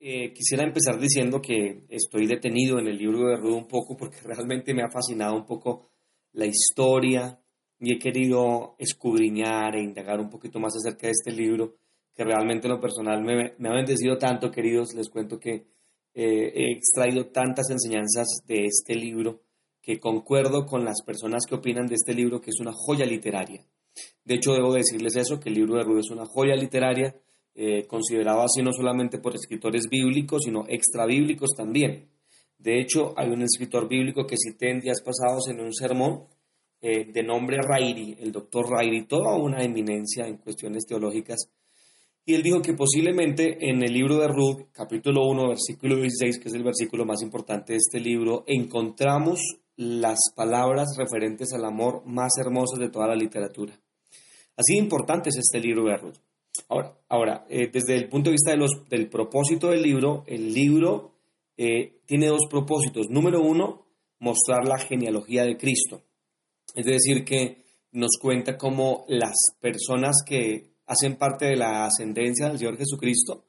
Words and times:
eh, 0.00 0.32
quisiera 0.32 0.64
empezar 0.64 0.98
diciendo 0.98 1.42
que 1.42 1.84
estoy 1.90 2.26
detenido 2.26 2.78
en 2.78 2.88
el 2.88 2.96
libro 2.96 3.28
de 3.28 3.36
Ruth 3.36 3.54
un 3.54 3.68
poco 3.68 3.96
porque 3.96 4.16
realmente 4.24 4.74
me 4.74 4.82
ha 4.82 4.90
fascinado 4.90 5.36
un 5.36 5.44
poco 5.44 5.90
la 6.32 6.46
historia 6.46 7.38
y 7.78 7.94
he 7.94 7.98
querido 7.98 8.76
escudriñar 8.78 9.76
e 9.76 9.82
indagar 9.82 10.20
un 10.20 10.30
poquito 10.30 10.58
más 10.58 10.74
acerca 10.74 11.06
de 11.06 11.12
este 11.12 11.32
libro 11.32 11.76
que 12.14 12.24
realmente 12.24 12.66
en 12.66 12.74
lo 12.74 12.80
personal 12.80 13.22
me, 13.22 13.54
me 13.58 13.68
ha 13.68 13.72
bendecido 13.72 14.18
tanto, 14.18 14.50
queridos. 14.50 14.94
Les 14.94 15.08
cuento 15.08 15.38
que 15.38 15.66
eh, 16.14 16.52
he 16.54 16.72
extraído 16.72 17.26
tantas 17.26 17.70
enseñanzas 17.70 18.42
de 18.46 18.64
este 18.64 18.94
libro 18.94 19.42
que 19.80 19.98
concuerdo 19.98 20.66
con 20.66 20.84
las 20.84 21.02
personas 21.02 21.44
que 21.48 21.54
opinan 21.54 21.86
de 21.86 21.94
este 21.94 22.14
libro 22.14 22.40
que 22.40 22.50
es 22.50 22.60
una 22.60 22.72
joya 22.72 23.06
literaria. 23.06 23.64
De 24.24 24.34
hecho, 24.34 24.52
debo 24.52 24.72
decirles 24.72 25.16
eso, 25.16 25.40
que 25.40 25.48
el 25.48 25.54
libro 25.56 25.76
de 25.76 25.84
Ruth 25.84 26.00
es 26.00 26.10
una 26.10 26.26
joya 26.26 26.54
literaria, 26.54 27.16
eh, 27.54 27.86
considerado 27.86 28.42
así 28.42 28.62
no 28.62 28.72
solamente 28.72 29.18
por 29.18 29.34
escritores 29.34 29.88
bíblicos, 29.88 30.42
sino 30.44 30.64
extrabíblicos 30.68 31.50
también. 31.56 32.08
De 32.58 32.80
hecho, 32.80 33.14
hay 33.16 33.30
un 33.30 33.42
escritor 33.42 33.88
bíblico 33.88 34.26
que 34.26 34.36
cité 34.36 34.70
en 34.70 34.80
días 34.80 35.02
pasados 35.02 35.48
en 35.48 35.60
un 35.60 35.72
sermón 35.74 36.26
eh, 36.80 37.10
de 37.12 37.22
nombre 37.22 37.58
Rairi, 37.62 38.16
el 38.20 38.32
doctor 38.32 38.70
Rairi, 38.70 39.06
toda 39.06 39.36
una 39.36 39.62
eminencia 39.62 40.26
en 40.26 40.38
cuestiones 40.38 40.84
teológicas, 40.86 41.50
y 42.30 42.34
él 42.34 42.42
dijo 42.42 42.62
que 42.62 42.74
posiblemente 42.74 43.68
en 43.68 43.82
el 43.82 43.92
libro 43.92 44.18
de 44.18 44.28
Ruth, 44.28 44.68
capítulo 44.72 45.26
1, 45.26 45.48
versículo 45.48 45.96
16, 45.96 46.38
que 46.38 46.48
es 46.48 46.54
el 46.54 46.62
versículo 46.62 47.04
más 47.04 47.22
importante 47.22 47.72
de 47.72 47.78
este 47.78 47.98
libro, 47.98 48.44
encontramos 48.46 49.40
las 49.76 50.18
palabras 50.36 50.96
referentes 50.96 51.52
al 51.54 51.64
amor 51.64 52.04
más 52.04 52.32
hermosas 52.38 52.78
de 52.78 52.90
toda 52.90 53.08
la 53.08 53.16
literatura. 53.16 53.72
Así 54.56 54.74
de 54.74 54.78
importante 54.78 55.30
es 55.30 55.38
este 55.38 55.58
libro 55.58 55.84
de 55.84 55.96
Ruth. 55.96 56.18
Ahora, 56.68 56.96
ahora 57.08 57.46
eh, 57.48 57.68
desde 57.72 57.96
el 57.96 58.08
punto 58.08 58.30
de 58.30 58.34
vista 58.34 58.50
de 58.50 58.56
los, 58.56 58.88
del 58.88 59.08
propósito 59.08 59.70
del 59.70 59.82
libro, 59.82 60.24
el 60.26 60.52
libro 60.52 61.14
eh, 61.56 62.00
tiene 62.06 62.26
dos 62.26 62.46
propósitos. 62.48 63.08
Número 63.08 63.40
uno, 63.40 63.86
mostrar 64.18 64.66
la 64.66 64.78
genealogía 64.78 65.44
de 65.44 65.56
Cristo. 65.56 66.02
Es 66.74 66.86
decir, 66.86 67.24
que 67.24 67.64
nos 67.92 68.18
cuenta 68.20 68.56
cómo 68.56 69.04
las 69.08 69.34
personas 69.60 70.16
que 70.24 70.70
hacen 70.86 71.16
parte 71.16 71.46
de 71.46 71.56
la 71.56 71.84
ascendencia 71.84 72.48
del 72.48 72.58
Señor 72.58 72.76
Jesucristo 72.76 73.44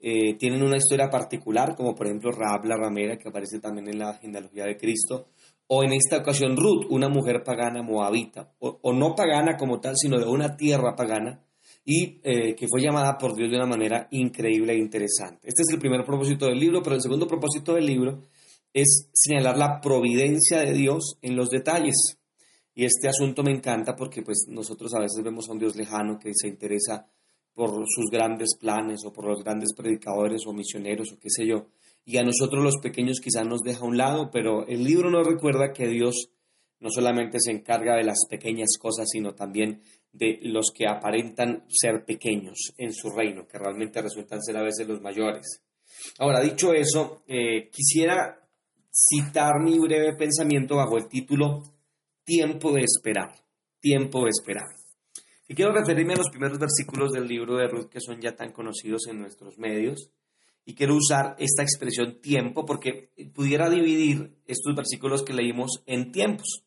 eh, 0.00 0.34
tienen 0.34 0.62
una 0.62 0.76
historia 0.76 1.10
particular, 1.10 1.74
como 1.74 1.94
por 1.94 2.06
ejemplo 2.06 2.30
Raab 2.30 2.64
la 2.64 2.76
ramera, 2.76 3.18
que 3.18 3.28
aparece 3.28 3.58
también 3.58 3.88
en 3.88 3.98
la 3.98 4.14
genealogía 4.14 4.64
de 4.64 4.76
Cristo, 4.76 5.28
o 5.66 5.82
en 5.82 5.92
esta 5.92 6.18
ocasión 6.18 6.56
Ruth, 6.56 6.86
una 6.90 7.08
mujer 7.08 7.42
pagana 7.42 7.82
moabita, 7.82 8.54
o, 8.60 8.92
no 8.92 9.14
pagana 9.14 9.56
como 9.56 9.80
tal, 9.80 9.96
sino 9.96 10.18
de 10.18 10.26
una 10.26 10.56
tierra 10.56 10.94
pagana, 10.94 11.44
y 11.90 12.20
eh, 12.22 12.54
que 12.54 12.68
fue 12.68 12.82
llamada 12.82 13.16
por 13.16 13.34
Dios 13.34 13.50
de 13.50 13.56
una 13.56 13.64
manera 13.64 14.08
increíble 14.10 14.74
e 14.74 14.76
interesante. 14.78 15.48
Este 15.48 15.62
es 15.62 15.72
el 15.72 15.78
primer 15.78 16.04
propósito 16.04 16.44
del 16.44 16.60
libro, 16.60 16.82
pero 16.82 16.94
el 16.94 17.00
segundo 17.00 17.26
propósito 17.26 17.72
del 17.72 17.86
libro 17.86 18.24
es 18.74 19.08
señalar 19.14 19.56
la 19.56 19.80
providencia 19.80 20.58
de 20.58 20.74
Dios 20.74 21.16
en 21.22 21.34
los 21.34 21.48
detalles. 21.48 22.18
Y 22.74 22.84
este 22.84 23.08
asunto 23.08 23.42
me 23.42 23.52
encanta 23.52 23.96
porque 23.96 24.20
pues 24.20 24.44
nosotros 24.48 24.92
a 24.92 25.00
veces 25.00 25.24
vemos 25.24 25.48
a 25.48 25.52
un 25.52 25.60
Dios 25.60 25.76
lejano 25.76 26.18
que 26.18 26.32
se 26.34 26.48
interesa 26.48 27.06
por 27.54 27.70
sus 27.88 28.10
grandes 28.12 28.50
planes 28.60 29.00
o 29.06 29.12
por 29.14 29.24
los 29.24 29.42
grandes 29.42 29.70
predicadores 29.74 30.42
o 30.46 30.52
misioneros 30.52 31.10
o 31.14 31.18
qué 31.18 31.30
sé 31.30 31.46
yo 31.46 31.68
y 32.04 32.16
a 32.16 32.22
nosotros 32.22 32.62
los 32.62 32.78
pequeños 32.82 33.20
quizás 33.20 33.46
nos 33.46 33.60
deja 33.60 33.80
a 33.80 33.86
un 33.86 33.98
lado, 33.98 34.30
pero 34.30 34.66
el 34.66 34.82
libro 34.82 35.10
nos 35.10 35.26
recuerda 35.26 35.74
que 35.74 35.88
Dios 35.88 36.30
no 36.80 36.90
solamente 36.90 37.38
se 37.40 37.50
encarga 37.50 37.96
de 37.96 38.04
las 38.04 38.26
pequeñas 38.28 38.76
cosas, 38.78 39.08
sino 39.10 39.34
también 39.34 39.82
de 40.12 40.38
los 40.42 40.72
que 40.74 40.86
aparentan 40.86 41.64
ser 41.68 42.04
pequeños 42.04 42.72
en 42.76 42.92
su 42.92 43.10
reino, 43.10 43.46
que 43.46 43.58
realmente 43.58 44.02
resultan 44.02 44.42
ser 44.42 44.56
a 44.56 44.62
veces 44.62 44.86
los 44.86 45.00
mayores. 45.00 45.62
Ahora, 46.18 46.40
dicho 46.40 46.72
eso, 46.72 47.22
eh, 47.26 47.70
quisiera 47.70 48.40
citar 48.92 49.60
mi 49.62 49.78
breve 49.78 50.14
pensamiento 50.14 50.76
bajo 50.76 50.96
el 50.96 51.08
título 51.08 51.62
Tiempo 52.24 52.72
de 52.72 52.82
esperar, 52.82 53.34
tiempo 53.80 54.24
de 54.24 54.30
esperar. 54.30 54.68
Y 55.48 55.54
quiero 55.54 55.72
referirme 55.72 56.12
a 56.12 56.18
los 56.18 56.28
primeros 56.28 56.58
versículos 56.58 57.12
del 57.12 57.26
libro 57.26 57.56
de 57.56 57.68
Ruth 57.68 57.88
que 57.88 58.00
son 58.00 58.20
ya 58.20 58.36
tan 58.36 58.52
conocidos 58.52 59.06
en 59.08 59.18
nuestros 59.18 59.56
medios 59.56 60.10
y 60.66 60.74
quiero 60.74 60.94
usar 60.96 61.34
esta 61.38 61.62
expresión 61.62 62.20
tiempo 62.20 62.66
porque 62.66 63.10
pudiera 63.34 63.70
dividir 63.70 64.36
estos 64.46 64.76
versículos 64.76 65.22
que 65.22 65.32
leímos 65.32 65.82
en 65.86 66.12
tiempos. 66.12 66.64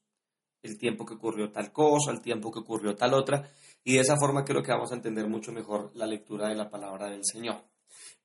El 0.62 0.78
tiempo 0.78 1.06
que 1.06 1.16
ocurrió 1.16 1.52
tal 1.52 1.72
cosa, 1.72 2.12
el 2.12 2.22
tiempo 2.22 2.52
que 2.52 2.60
ocurrió 2.60 2.96
tal 2.96 3.14
otra, 3.14 3.50
y 3.84 3.94
de 3.94 4.02
esa 4.02 4.18
forma 4.18 4.46
creo 4.46 4.62
que 4.62 4.72
vamos 4.72 4.92
a 4.92 4.96
entender 4.96 5.28
mucho 5.28 5.52
mejor 5.52 5.92
la 5.96 6.06
lectura 6.06 6.50
de 6.50 6.56
la 6.56 6.70
palabra 6.70 7.10
del 7.10 7.26
Señor. 7.26 7.64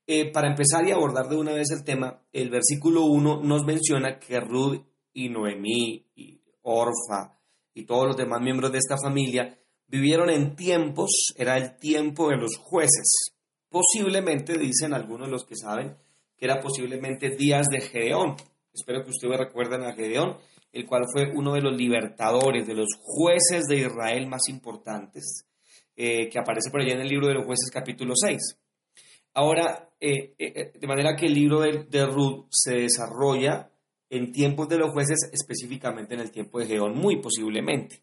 Eh, 0.06 0.30
para 0.30 0.48
empezar 0.48 0.86
y 0.86 0.92
abordar 0.92 1.28
de 1.28 1.36
una 1.36 1.52
vez 1.52 1.70
el 1.70 1.82
tema, 1.82 2.22
el 2.32 2.50
versículo 2.50 3.04
1 3.06 3.42
nos 3.42 3.64
menciona 3.64 4.18
que 4.18 4.38
Ruth 4.38 4.80
y 5.12 5.28
Noemí 5.28 6.06
y 6.14 6.40
Orfa 6.62 7.40
y 7.74 7.84
todos 7.84 8.06
los 8.06 8.16
demás 8.16 8.40
miembros 8.40 8.70
de 8.70 8.78
esta 8.78 8.96
familia 8.96 9.58
vivieron 9.88 10.30
en 10.30 10.56
tiempos, 10.56 11.34
era 11.36 11.56
el 11.56 11.76
tiempo 11.78 12.28
de 12.28 12.36
los 12.36 12.56
jueces. 12.56 13.34
Posiblemente, 13.68 14.58
dicen 14.58 14.94
algunos 14.94 15.26
de 15.26 15.32
los 15.32 15.44
que 15.44 15.56
saben, 15.56 15.96
que 16.36 16.44
era 16.44 16.60
posiblemente 16.60 17.30
días 17.30 17.66
de 17.68 17.80
Gedeón. 17.80 18.36
Espero 18.72 19.02
que 19.02 19.10
ustedes 19.10 19.38
recuerden 19.38 19.82
a 19.82 19.94
Gedeón, 19.94 20.36
el 20.72 20.86
cual 20.86 21.04
fue 21.12 21.32
uno 21.34 21.54
de 21.54 21.62
los 21.62 21.76
libertadores, 21.76 22.66
de 22.66 22.74
los 22.74 22.88
jueces 23.00 23.64
de 23.68 23.78
Israel 23.78 24.26
más 24.26 24.48
importantes, 24.48 25.46
eh, 25.96 26.28
que 26.28 26.38
aparece 26.38 26.70
por 26.70 26.82
allá 26.82 26.92
en 26.92 27.00
el 27.00 27.08
libro 27.08 27.26
de 27.26 27.34
los 27.34 27.46
jueces 27.46 27.70
capítulo 27.70 28.12
6. 28.14 28.58
Ahora, 29.32 29.90
eh, 29.98 30.34
eh, 30.38 30.72
de 30.78 30.86
manera 30.86 31.16
que 31.16 31.26
el 31.26 31.34
libro 31.34 31.60
de, 31.60 31.84
de, 31.84 32.06
Ruth 32.06 32.46
se 32.50 32.74
desarrolla 32.74 33.70
en 34.10 34.32
tiempos 34.32 34.68
de 34.68 34.78
los 34.78 34.92
jueces, 34.92 35.30
específicamente 35.32 36.14
en 36.14 36.20
el 36.20 36.30
tiempo 36.30 36.58
de 36.58 36.66
Gedeón, 36.66 36.98
muy 36.98 37.20
posiblemente. 37.22 38.02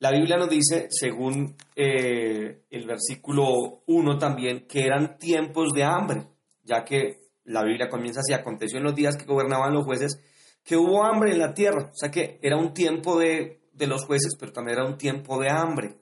La 0.00 0.10
Biblia 0.10 0.36
nos 0.36 0.50
dice, 0.50 0.88
según 0.90 1.56
el 1.74 2.86
versículo 2.86 3.82
1 3.86 4.18
también, 4.18 4.66
que 4.66 4.84
eran 4.84 5.18
tiempos 5.18 5.72
de 5.72 5.82
hambre, 5.84 6.26
ya 6.62 6.84
que 6.84 7.18
la 7.44 7.64
Biblia 7.64 7.88
comienza 7.88 8.20
así, 8.20 8.32
aconteció 8.32 8.78
en 8.78 8.84
los 8.84 8.94
días 8.94 9.16
que 9.16 9.24
gobernaban 9.24 9.74
los 9.74 9.84
jueces, 9.84 10.20
que 10.68 10.76
hubo 10.76 11.02
hambre 11.02 11.32
en 11.32 11.38
la 11.38 11.54
tierra, 11.54 11.90
o 11.90 11.96
sea 11.96 12.10
que 12.10 12.38
era 12.42 12.58
un 12.58 12.74
tiempo 12.74 13.18
de, 13.18 13.62
los 13.78 14.04
jueces, 14.04 14.36
pero 14.38 14.52
también 14.52 14.76
era 14.76 14.86
un 14.86 14.98
tiempo 14.98 15.40
de 15.40 15.48
hambre. 15.48 15.96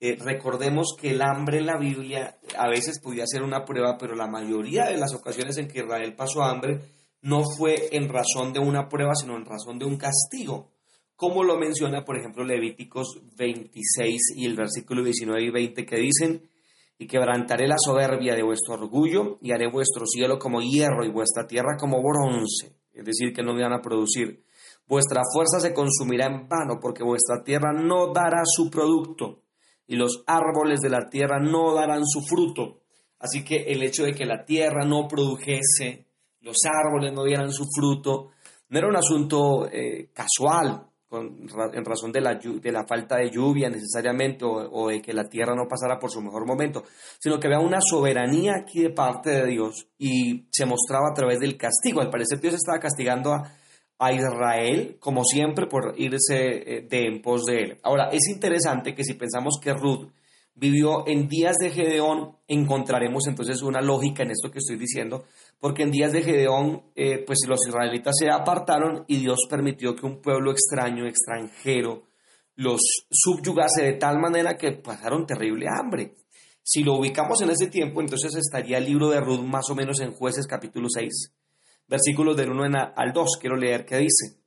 Eh, 0.00 0.16
recordemos 0.18 0.96
que 0.98 1.10
el 1.10 1.20
hambre 1.20 1.58
en 1.58 1.66
la 1.66 1.76
Biblia 1.76 2.38
a 2.56 2.70
veces 2.70 3.00
podía 3.02 3.26
ser 3.26 3.42
una 3.42 3.66
prueba, 3.66 3.98
pero 3.98 4.14
la 4.14 4.26
mayoría 4.26 4.86
de 4.86 4.96
las 4.96 5.12
ocasiones 5.12 5.58
en 5.58 5.68
que 5.68 5.80
Israel 5.80 6.14
pasó 6.14 6.42
hambre 6.42 6.80
no 7.20 7.42
fue 7.44 7.94
en 7.94 8.08
razón 8.08 8.54
de 8.54 8.60
una 8.60 8.88
prueba, 8.88 9.14
sino 9.14 9.36
en 9.36 9.44
razón 9.44 9.78
de 9.78 9.84
un 9.84 9.98
castigo. 9.98 10.70
Como 11.14 11.44
lo 11.44 11.58
menciona, 11.58 12.06
por 12.06 12.16
ejemplo, 12.16 12.44
Levíticos 12.44 13.20
26 13.36 14.36
y 14.36 14.46
el 14.46 14.56
versículo 14.56 15.04
19 15.04 15.42
y 15.42 15.50
20 15.50 15.84
que 15.84 15.96
dicen, 15.96 16.48
y 16.96 17.06
quebrantaré 17.06 17.68
la 17.68 17.76
soberbia 17.78 18.34
de 18.34 18.42
vuestro 18.42 18.72
orgullo 18.72 19.38
y 19.42 19.52
haré 19.52 19.70
vuestro 19.70 20.06
cielo 20.06 20.38
como 20.38 20.62
hierro 20.62 21.04
y 21.04 21.10
vuestra 21.10 21.46
tierra 21.46 21.76
como 21.78 22.02
bronce, 22.02 22.77
es 22.98 23.04
decir, 23.04 23.32
que 23.32 23.42
no 23.42 23.54
van 23.54 23.72
a 23.72 23.80
producir. 23.80 24.44
Vuestra 24.86 25.22
fuerza 25.32 25.60
se 25.60 25.72
consumirá 25.72 26.26
en 26.26 26.48
vano 26.48 26.78
porque 26.80 27.04
vuestra 27.04 27.44
tierra 27.44 27.72
no 27.72 28.12
dará 28.12 28.42
su 28.44 28.68
producto 28.68 29.42
y 29.86 29.96
los 29.96 30.24
árboles 30.26 30.80
de 30.80 30.90
la 30.90 31.08
tierra 31.08 31.38
no 31.38 31.74
darán 31.74 32.04
su 32.04 32.22
fruto. 32.22 32.80
Así 33.20 33.44
que 33.44 33.64
el 33.68 33.82
hecho 33.82 34.04
de 34.04 34.14
que 34.14 34.26
la 34.26 34.44
tierra 34.44 34.84
no 34.84 35.06
produjese, 35.06 36.06
los 36.40 36.56
árboles 36.64 37.12
no 37.12 37.24
dieran 37.24 37.52
su 37.52 37.66
fruto, 37.74 38.30
no 38.68 38.78
era 38.78 38.88
un 38.88 38.96
asunto 38.96 39.68
eh, 39.70 40.10
casual, 40.12 40.87
en 41.10 41.84
razón 41.84 42.12
de 42.12 42.20
la, 42.20 42.34
de 42.34 42.72
la 42.72 42.86
falta 42.86 43.16
de 43.16 43.30
lluvia 43.30 43.70
necesariamente 43.70 44.44
o, 44.44 44.88
de 44.88 45.00
que 45.00 45.12
la 45.12 45.28
tierra 45.28 45.54
no 45.54 45.66
pasara 45.66 45.98
por 45.98 46.10
su 46.10 46.20
mejor 46.20 46.46
momento, 46.46 46.84
sino 47.18 47.40
que 47.40 47.46
había 47.46 47.60
una 47.60 47.80
soberanía 47.80 48.56
aquí 48.60 48.82
de 48.82 48.90
parte 48.90 49.30
de 49.30 49.46
Dios 49.46 49.88
y 49.98 50.46
se 50.50 50.66
mostraba 50.66 51.08
a 51.10 51.14
través 51.14 51.38
del 51.38 51.56
castigo. 51.56 52.00
Al 52.00 52.10
parecer 52.10 52.40
Dios 52.40 52.54
estaba 52.54 52.78
castigando 52.78 53.32
a, 53.32 53.52
a 53.98 54.12
Israel, 54.12 54.96
como 55.00 55.24
siempre, 55.24 55.66
por 55.66 55.94
irse 55.96 56.36
eh, 56.36 56.86
de 56.88 57.06
en 57.06 57.22
pos 57.22 57.44
de 57.44 57.56
él. 57.56 57.78
Ahora, 57.82 58.10
es 58.12 58.28
interesante 58.28 58.94
que 58.94 59.04
si 59.04 59.14
pensamos 59.14 59.58
que 59.62 59.72
Ruth 59.72 60.10
vivió 60.58 61.06
en 61.06 61.28
días 61.28 61.56
de 61.60 61.70
Gedeón, 61.70 62.36
encontraremos 62.48 63.26
entonces 63.28 63.62
una 63.62 63.80
lógica 63.80 64.24
en 64.24 64.32
esto 64.32 64.50
que 64.50 64.58
estoy 64.58 64.76
diciendo, 64.76 65.24
porque 65.60 65.84
en 65.84 65.92
días 65.92 66.12
de 66.12 66.22
Gedeón, 66.22 66.82
eh, 66.96 67.22
pues 67.24 67.38
los 67.46 67.60
israelitas 67.66 68.16
se 68.18 68.28
apartaron 68.28 69.04
y 69.06 69.18
Dios 69.18 69.46
permitió 69.48 69.94
que 69.94 70.06
un 70.06 70.20
pueblo 70.20 70.50
extraño, 70.50 71.06
extranjero, 71.06 72.08
los 72.56 72.80
subyugase 73.08 73.84
de 73.84 73.92
tal 73.94 74.18
manera 74.18 74.56
que 74.56 74.72
pasaron 74.72 75.26
terrible 75.26 75.66
hambre. 75.68 76.16
Si 76.62 76.82
lo 76.82 76.98
ubicamos 76.98 77.40
en 77.40 77.50
ese 77.50 77.68
tiempo, 77.68 78.00
entonces 78.00 78.34
estaría 78.34 78.78
el 78.78 78.84
libro 78.84 79.10
de 79.10 79.20
Ruth 79.20 79.40
más 79.40 79.70
o 79.70 79.76
menos 79.76 80.00
en 80.00 80.12
jueces 80.12 80.46
capítulo 80.48 80.88
6, 80.90 81.34
versículos 81.86 82.36
del 82.36 82.50
1 82.50 82.92
al 82.96 83.12
2. 83.12 83.38
Quiero 83.40 83.56
leer 83.56 83.86
qué 83.86 83.98
dice. 83.98 84.42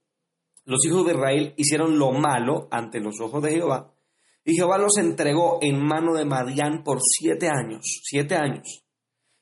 Los 0.65 0.85
hijos 0.85 1.05
de 1.05 1.13
Israel 1.13 1.53
hicieron 1.55 1.97
lo 1.97 2.11
malo 2.11 2.67
ante 2.69 2.99
los 2.99 3.19
ojos 3.21 3.41
de 3.41 3.51
Jehová, 3.53 3.93
y 4.43 4.55
Jehová 4.55 4.77
los 4.77 4.97
entregó 4.97 5.59
en 5.61 5.79
mano 5.83 6.13
de 6.13 6.25
Madián 6.25 6.83
por 6.83 6.99
siete 7.01 7.47
años, 7.47 8.01
siete 8.03 8.35
años. 8.35 8.83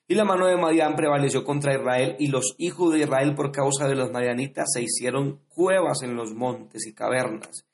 Y 0.08 0.16
la 0.16 0.26
mano 0.26 0.48
de 0.48 0.58
Madián 0.58 0.96
prevaleció 0.96 1.44
contra 1.44 1.76
Israel, 1.76 2.16
y 2.18 2.28
los 2.28 2.56
hijos 2.58 2.94
de 2.94 3.00
Israel 3.00 3.36
por 3.36 3.52
causa 3.52 3.88
de 3.88 3.96
los 3.96 4.12
madianitas 4.12 4.66
se 4.74 4.82
hicieron 4.82 5.42
cuevas 5.48 6.02
en 6.02 6.16
los 6.16 6.34
montes 6.34 6.88
y 6.88 6.94
cavernas 6.94 7.66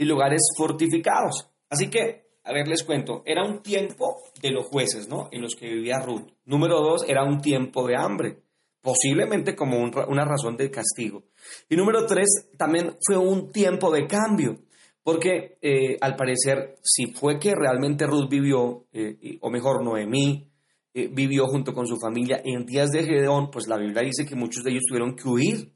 y 0.00 0.04
lugares 0.04 0.40
fortificados. 0.56 1.50
Así 1.68 1.90
que, 1.90 2.26
a 2.44 2.52
ver, 2.52 2.66
les 2.68 2.82
cuento, 2.84 3.22
era 3.26 3.44
un 3.44 3.62
tiempo 3.62 4.16
de 4.40 4.50
los 4.50 4.66
jueces, 4.66 5.08
¿no? 5.08 5.28
En 5.30 5.42
los 5.42 5.54
que 5.54 5.68
vivía 5.68 6.00
Ruth. 6.00 6.26
Número 6.46 6.80
dos, 6.80 7.04
era 7.06 7.22
un 7.22 7.42
tiempo 7.42 7.86
de 7.86 7.96
hambre, 7.96 8.42
posiblemente 8.80 9.54
como 9.54 9.78
una 9.78 10.24
razón 10.24 10.56
de 10.56 10.70
castigo. 10.70 11.24
Y 11.68 11.76
número 11.76 12.06
tres, 12.06 12.28
también 12.56 12.96
fue 13.06 13.18
un 13.18 13.52
tiempo 13.52 13.90
de 13.90 14.06
cambio. 14.06 14.58
Porque 15.02 15.58
eh, 15.62 15.96
al 16.00 16.16
parecer, 16.16 16.76
si 16.82 17.06
fue 17.06 17.38
que 17.38 17.54
realmente 17.54 18.06
Ruth 18.06 18.28
vivió, 18.28 18.86
eh, 18.92 19.38
o 19.40 19.50
mejor 19.50 19.82
Noemí, 19.82 20.50
eh, 20.92 21.08
vivió 21.10 21.46
junto 21.46 21.72
con 21.72 21.86
su 21.86 21.98
familia 21.98 22.42
en 22.44 22.66
días 22.66 22.90
de 22.90 23.04
Gedeón, 23.04 23.50
pues 23.50 23.68
la 23.68 23.76
Biblia 23.76 24.02
dice 24.02 24.26
que 24.26 24.34
muchos 24.34 24.64
de 24.64 24.72
ellos 24.72 24.82
tuvieron 24.88 25.14
que 25.14 25.28
huir. 25.28 25.72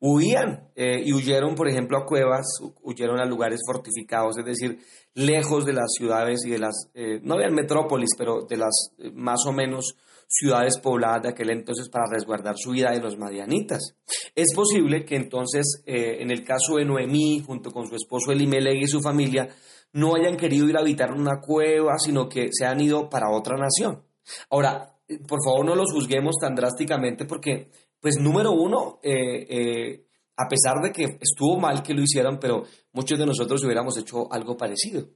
Huían 0.00 0.68
eh, 0.76 1.02
y 1.04 1.12
huyeron, 1.12 1.54
por 1.54 1.68
ejemplo, 1.68 1.96
a 1.98 2.04
cuevas, 2.04 2.46
huyeron 2.82 3.18
a 3.18 3.24
lugares 3.24 3.60
fortificados, 3.66 4.36
es 4.38 4.44
decir, 4.44 4.78
lejos 5.14 5.64
de 5.64 5.72
las 5.72 5.92
ciudades 5.96 6.44
y 6.44 6.50
de 6.50 6.58
las, 6.58 6.90
eh, 6.94 7.20
no 7.22 7.36
de 7.36 7.50
metrópolis, 7.50 8.10
pero 8.16 8.42
de 8.42 8.56
las 8.58 8.90
más 9.14 9.46
o 9.46 9.52
menos 9.52 9.96
ciudades 10.28 10.78
pobladas 10.78 11.22
de 11.22 11.28
aquel 11.30 11.50
entonces 11.50 11.88
para 11.88 12.04
resguardar 12.10 12.56
su 12.58 12.72
vida 12.72 12.90
de 12.90 13.00
los 13.00 13.16
madianitas. 13.16 13.94
Es 14.34 14.52
posible 14.54 15.04
que 15.04 15.16
entonces, 15.16 15.82
en 15.86 16.32
el 16.32 16.42
caso 16.42 16.76
de 16.76 16.84
Noemí, 16.84 17.44
junto 17.46 17.70
con 17.70 17.86
su 17.86 17.94
esposo 17.94 18.32
Elimelech 18.32 18.82
y 18.82 18.88
su 18.88 19.00
familia, 19.00 19.48
no 19.92 20.14
hayan 20.16 20.36
querido 20.36 20.68
ir 20.68 20.76
a 20.76 20.80
habitar 20.80 21.12
una 21.12 21.40
cueva, 21.40 21.96
sino 21.98 22.28
que 22.28 22.48
se 22.50 22.66
han 22.66 22.80
ido 22.80 23.08
para 23.08 23.30
otra 23.30 23.56
nación. 23.56 24.02
Ahora, 24.50 24.96
por 25.28 25.38
favor 25.44 25.64
no 25.64 25.74
los 25.74 25.92
juzguemos 25.92 26.34
tan 26.40 26.54
drásticamente 26.54 27.24
porque, 27.24 27.70
pues 28.06 28.20
número 28.20 28.52
uno, 28.52 29.00
eh, 29.02 29.46
eh, 29.50 30.06
a 30.36 30.46
pesar 30.48 30.76
de 30.80 30.92
que 30.92 31.18
estuvo 31.20 31.58
mal 31.58 31.82
que 31.82 31.92
lo 31.92 32.02
hicieran, 32.02 32.38
pero 32.38 32.62
muchos 32.92 33.18
de 33.18 33.26
nosotros 33.26 33.64
hubiéramos 33.64 33.98
hecho 33.98 34.32
algo 34.32 34.56
parecido. 34.56 35.08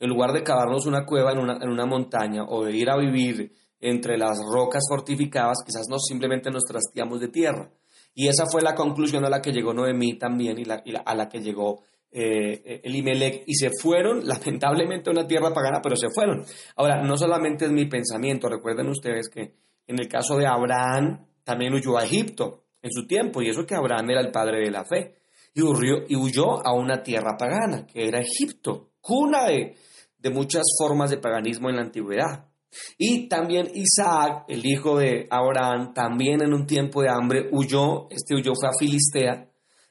En 0.00 0.08
lugar 0.08 0.32
de 0.32 0.42
cavarnos 0.42 0.86
una 0.86 1.06
cueva 1.06 1.30
en 1.30 1.38
una, 1.38 1.58
en 1.62 1.68
una 1.68 1.86
montaña 1.86 2.42
o 2.42 2.64
de 2.64 2.76
ir 2.76 2.90
a 2.90 2.96
vivir 2.96 3.52
entre 3.78 4.18
las 4.18 4.40
rocas 4.52 4.82
fortificadas, 4.88 5.58
quizás 5.64 5.86
no 5.88 6.00
simplemente 6.00 6.50
nos 6.50 6.64
trasteamos 6.64 7.20
de 7.20 7.28
tierra. 7.28 7.70
Y 8.12 8.26
esa 8.26 8.46
fue 8.46 8.60
la 8.60 8.74
conclusión 8.74 9.24
a 9.24 9.30
la 9.30 9.40
que 9.40 9.52
llegó 9.52 9.72
Noemí 9.72 10.18
también 10.18 10.58
y, 10.58 10.64
la, 10.64 10.82
y 10.84 10.94
a 10.96 11.14
la 11.14 11.28
que 11.28 11.40
llegó 11.40 11.82
eh, 12.10 12.80
Elimelech 12.82 13.44
y 13.46 13.54
se 13.54 13.70
fueron, 13.80 14.26
lamentablemente, 14.26 15.10
a 15.10 15.12
una 15.12 15.28
tierra 15.28 15.54
pagana, 15.54 15.78
pero 15.80 15.94
se 15.94 16.08
fueron. 16.12 16.44
Ahora, 16.74 17.04
no 17.04 17.16
solamente 17.16 17.66
es 17.66 17.70
mi 17.70 17.86
pensamiento, 17.86 18.48
recuerden 18.48 18.88
ustedes 18.88 19.28
que 19.28 19.54
en 19.86 20.00
el 20.00 20.08
caso 20.08 20.36
de 20.36 20.48
Abraham 20.48 21.28
también 21.44 21.74
huyó 21.74 21.98
a 21.98 22.04
Egipto 22.04 22.64
en 22.82 22.90
su 22.90 23.06
tiempo, 23.06 23.42
y 23.42 23.48
eso 23.48 23.66
que 23.66 23.74
Abraham 23.74 24.10
era 24.10 24.20
el 24.20 24.30
padre 24.30 24.60
de 24.60 24.70
la 24.70 24.84
fe, 24.84 25.14
y 25.54 25.62
huyó, 25.62 26.04
y 26.08 26.16
huyó 26.16 26.66
a 26.66 26.72
una 26.72 27.02
tierra 27.02 27.36
pagana, 27.38 27.86
que 27.86 28.08
era 28.08 28.20
Egipto, 28.20 28.92
cuna 29.00 29.44
de, 29.46 29.76
de 30.18 30.30
muchas 30.30 30.62
formas 30.78 31.10
de 31.10 31.18
paganismo 31.18 31.68
en 31.68 31.76
la 31.76 31.82
antigüedad. 31.82 32.48
Y 32.96 33.28
también 33.28 33.70
Isaac, 33.74 34.44
el 34.48 34.64
hijo 34.64 34.98
de 34.98 35.26
Abraham, 35.30 35.92
también 35.92 36.42
en 36.42 36.54
un 36.54 36.66
tiempo 36.66 37.02
de 37.02 37.10
hambre 37.10 37.48
huyó, 37.52 38.08
este 38.10 38.34
huyó 38.34 38.52
fue 38.54 38.68
a 38.68 38.72
Filistea, 38.78 39.48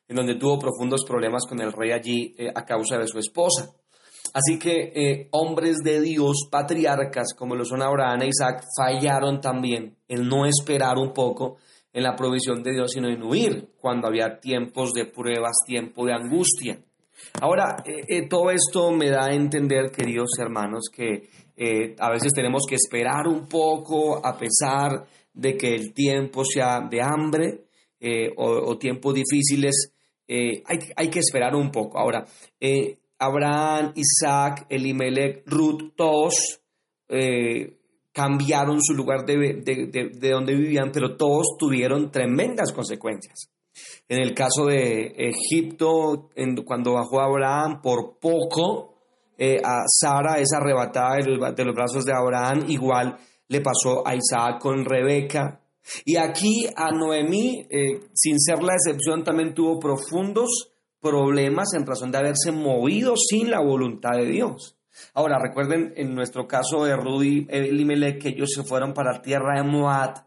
en 0.08 0.16
donde 0.16 0.36
tuvo 0.36 0.60
profundos 0.60 1.06
problemas 1.06 1.46
con 1.48 1.62
el 1.62 1.72
rey 1.72 1.92
allí 1.92 2.36
eh, 2.38 2.52
a 2.54 2.66
causa 2.66 2.98
de 2.98 3.08
su 3.08 3.20
esposa. 3.20 3.74
Así 4.34 4.58
que 4.58 4.92
eh, 4.96 5.28
hombres 5.32 5.78
de 5.84 6.02
Dios, 6.02 6.48
patriarcas 6.50 7.34
como 7.36 7.56
lo 7.56 7.66
son 7.66 7.82
Abraham 7.82 8.22
e 8.24 8.28
Isaac, 8.28 8.64
fallaron 8.78 9.42
también 9.42 9.96
en 10.08 10.28
no 10.28 10.46
esperar 10.46 10.98
un 10.98 11.14
poco 11.14 11.58
en 11.94 12.04
la 12.04 12.16
provisión 12.16 12.64
de 12.64 12.72
Dios, 12.72 12.92
sino 12.92 13.10
en 13.10 13.22
huir 13.22 13.70
cuando 13.80 14.08
había 14.08 14.40
tiempos 14.40 14.94
de 14.94 15.06
pruebas, 15.06 15.58
tiempo 15.66 16.06
de 16.06 16.14
angustia. 16.14 16.80
Ahora, 17.42 17.84
eh, 17.86 18.28
todo 18.28 18.50
esto 18.52 18.92
me 18.92 19.10
da 19.10 19.26
a 19.26 19.34
entender, 19.34 19.92
queridos 19.92 20.30
hermanos, 20.40 20.86
que 20.92 21.30
a 22.00 22.10
veces 22.10 22.34
tenemos 22.34 22.64
que 22.68 22.74
esperar 22.74 23.28
un 23.28 23.48
poco 23.48 24.26
a 24.26 24.36
pesar 24.36 25.06
de 25.32 25.56
que 25.56 25.76
el 25.76 25.94
tiempo 25.94 26.44
sea 26.44 26.82
de 26.90 27.02
hambre 27.04 27.66
o, 28.36 28.48
o 28.48 28.78
tiempos 28.80 29.14
difíciles 29.14 29.92
eh, 30.34 30.64
hay, 30.96 31.10
que 31.10 31.20
esperar 31.20 31.54
un 31.56 31.72
poco. 31.72 32.00
Ahora, 32.00 32.26
eh, 32.58 33.00
Abraham, 33.22 33.94
Isaac, 33.96 34.66
Elimelech, 34.70 35.44
Ruth, 35.46 35.94
todos 35.96 36.62
eh, 37.08 37.78
cambiaron 38.12 38.82
su 38.82 38.94
lugar 38.94 39.26
de, 39.26 40.30
donde 40.32 40.56
vivían, 40.56 40.92
pero 40.92 41.16
todos 41.16 41.56
tuvieron 41.58 42.12
tremendas 42.12 42.74
consecuencias. 42.74 43.50
En 44.10 44.22
el 44.22 44.34
caso 44.34 44.66
de 44.66 45.14
Egipto, 45.18 46.30
cuando 46.66 46.94
bajó 46.94 47.22
Abraham, 47.22 47.82
por 47.82 48.20
poco 48.20 48.96
a 49.40 49.84
Sara 49.88 50.40
es 50.40 50.52
arrebatada 50.54 51.16
de 51.16 51.66
los 51.66 51.76
brazos 51.76 52.04
de 52.04 52.14
Abraham, 52.14 52.66
igual 52.68 53.18
le 53.48 53.62
pasó 53.62 54.06
a 54.06 54.14
Isaac 54.14 54.60
con 54.60 54.84
Rebeca, 54.84 55.62
y 56.06 56.16
aquí 56.18 56.68
a 56.76 56.92
Noemí, 56.92 57.68
eh, 57.70 58.02
sin 58.14 58.40
ser 58.40 58.62
la 58.64 58.74
excepción, 58.74 59.24
también 59.24 59.54
tuvo 59.54 59.80
profundos 59.80 60.71
problemas 61.02 61.74
en 61.74 61.86
razón 61.86 62.12
de 62.12 62.20
haberse 62.20 62.52
movido 62.52 63.16
sin 63.18 63.50
la 63.50 63.60
voluntad 63.60 64.12
de 64.18 64.28
Dios. 64.28 64.78
Ahora, 65.14 65.40
recuerden 65.40 65.94
en 65.96 66.14
nuestro 66.14 66.48
caso 66.48 66.86
de 66.86 66.96
Rudy 66.96 67.48
Elimelech 67.50 68.22
que 68.22 68.30
ellos 68.30 68.50
se 68.54 68.64
fueron 68.64 68.94
para 68.94 69.14
la 69.14 69.22
tierra 69.22 69.58
de 69.58 69.64
Moab, 69.64 70.26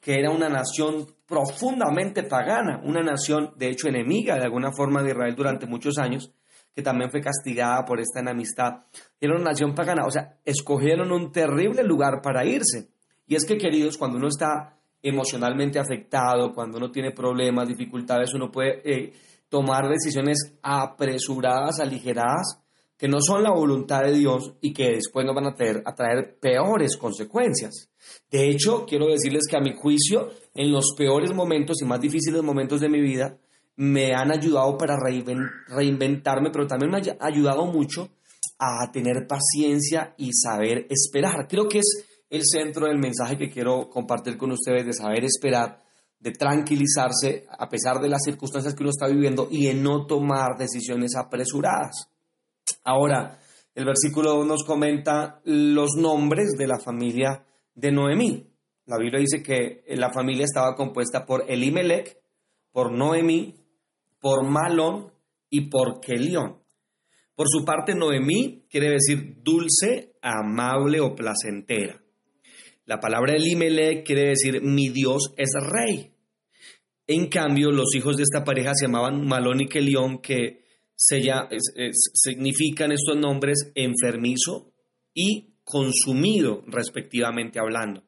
que 0.00 0.18
era 0.18 0.30
una 0.30 0.48
nación 0.48 1.06
profundamente 1.26 2.22
pagana, 2.22 2.80
una 2.84 3.02
nación 3.02 3.52
de 3.56 3.68
hecho 3.68 3.88
enemiga 3.88 4.36
de 4.36 4.44
alguna 4.44 4.72
forma 4.72 5.02
de 5.02 5.10
Israel 5.10 5.34
durante 5.34 5.66
muchos 5.66 5.98
años, 5.98 6.32
que 6.74 6.82
también 6.82 7.10
fue 7.10 7.20
castigada 7.20 7.84
por 7.84 8.00
esta 8.00 8.20
enemistad. 8.20 8.84
Era 9.20 9.34
una 9.34 9.50
nación 9.50 9.74
pagana, 9.74 10.04
o 10.06 10.10
sea, 10.10 10.38
escogieron 10.44 11.10
un 11.10 11.32
terrible 11.32 11.82
lugar 11.82 12.20
para 12.22 12.44
irse. 12.44 12.90
Y 13.26 13.34
es 13.34 13.44
que, 13.44 13.58
queridos, 13.58 13.96
cuando 13.96 14.18
uno 14.18 14.28
está 14.28 14.78
emocionalmente 15.02 15.78
afectado, 15.78 16.52
cuando 16.52 16.78
uno 16.78 16.90
tiene 16.90 17.12
problemas, 17.12 17.68
dificultades, 17.68 18.34
uno 18.34 18.50
puede 18.50 18.80
eh, 18.84 19.12
tomar 19.48 19.88
decisiones 19.88 20.54
apresuradas, 20.62 21.80
aligeradas, 21.80 22.60
que 22.96 23.08
no 23.08 23.20
son 23.20 23.42
la 23.42 23.52
voluntad 23.52 24.02
de 24.02 24.12
Dios 24.12 24.54
y 24.60 24.72
que 24.72 24.92
después 24.92 25.26
nos 25.26 25.34
van 25.34 25.46
a 25.46 25.54
traer, 25.94 26.38
peores 26.40 26.96
consecuencias. 26.96 27.90
De 28.30 28.48
hecho, 28.48 28.86
quiero 28.86 29.06
decirles 29.06 29.44
que 29.50 29.56
a 29.56 29.60
mi 29.60 29.74
juicio, 29.76 30.30
en 30.54 30.72
los 30.72 30.94
peores 30.96 31.32
momentos 31.34 31.76
y 31.82 31.84
más 31.84 32.00
difíciles 32.00 32.42
momentos 32.42 32.80
de 32.80 32.88
mi 32.88 33.00
vida, 33.00 33.38
me 33.76 34.14
han 34.14 34.30
ayudado 34.30 34.78
para 34.78 34.96
reinventarme, 35.68 36.50
pero 36.50 36.66
también 36.66 36.90
me 36.90 36.98
ha 36.98 37.26
ayudado 37.26 37.66
mucho 37.66 38.08
a 38.58 38.90
tener 38.90 39.26
paciencia 39.26 40.14
y 40.16 40.30
saber 40.32 40.86
esperar. 40.88 41.46
Creo 41.46 41.68
que 41.68 41.80
es 41.80 42.06
el 42.30 42.42
centro 42.44 42.86
del 42.86 42.98
mensaje 42.98 43.36
que 43.36 43.50
quiero 43.50 43.90
compartir 43.90 44.38
con 44.38 44.52
ustedes 44.52 44.86
de 44.86 44.94
saber 44.94 45.24
esperar, 45.24 45.82
de 46.18 46.32
tranquilizarse 46.32 47.46
a 47.58 47.68
pesar 47.68 48.00
de 48.00 48.08
las 48.08 48.22
circunstancias 48.24 48.74
que 48.74 48.82
uno 48.82 48.90
está 48.90 49.06
viviendo 49.06 49.48
y 49.50 49.66
de 49.66 49.74
no 49.74 50.06
tomar 50.06 50.56
decisiones 50.58 51.14
apresuradas. 51.16 52.08
Ahora, 52.84 53.38
el 53.74 53.84
versículo 53.84 54.44
nos 54.44 54.64
comenta 54.64 55.40
los 55.44 55.90
nombres 55.96 56.56
de 56.56 56.66
la 56.66 56.78
familia 56.78 57.44
de 57.74 57.92
Noemí. 57.92 58.46
La 58.86 58.98
Biblia 58.98 59.20
dice 59.20 59.42
que 59.42 59.84
la 59.96 60.12
familia 60.12 60.44
estaba 60.44 60.74
compuesta 60.74 61.26
por 61.26 61.44
Elimelech, 61.48 62.18
por 62.72 62.92
Noemí, 62.92 63.54
por 64.20 64.48
Malón 64.48 65.12
y 65.50 65.68
por 65.68 66.00
Kelión. 66.00 66.62
Por 67.34 67.48
su 67.48 67.64
parte, 67.64 67.94
Noemí 67.94 68.66
quiere 68.70 68.90
decir 68.90 69.42
dulce, 69.42 70.16
amable 70.22 71.00
o 71.00 71.14
placentera. 71.14 72.00
La 72.86 73.00
palabra 73.00 73.34
Elimelech 73.34 74.06
quiere 74.06 74.28
decir 74.28 74.62
mi 74.62 74.88
Dios 74.90 75.34
es 75.36 75.50
rey. 75.60 76.12
En 77.08 77.26
cambio, 77.26 77.72
los 77.72 77.94
hijos 77.96 78.16
de 78.16 78.22
esta 78.22 78.44
pareja 78.44 78.74
se 78.74 78.86
llamaban 78.86 79.26
Malón 79.26 79.60
y 79.60 79.66
Kelión, 79.66 80.20
que 80.20 80.64
significan 80.96 82.92
estos 82.92 83.16
nombres 83.16 83.72
enfermizo 83.74 84.72
y 85.12 85.54
consumido, 85.64 86.62
respectivamente 86.68 87.58
hablando. 87.58 88.05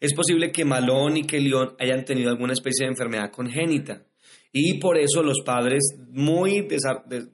Es 0.00 0.14
posible 0.14 0.50
que 0.50 0.64
Malón 0.64 1.16
y 1.16 1.24
Kelión 1.24 1.74
hayan 1.78 2.04
tenido 2.04 2.30
alguna 2.30 2.52
especie 2.52 2.86
de 2.86 2.92
enfermedad 2.92 3.30
congénita. 3.30 4.06
Y 4.54 4.74
por 4.74 4.98
eso 4.98 5.22
los 5.22 5.40
padres 5.40 5.80
muy 6.10 6.68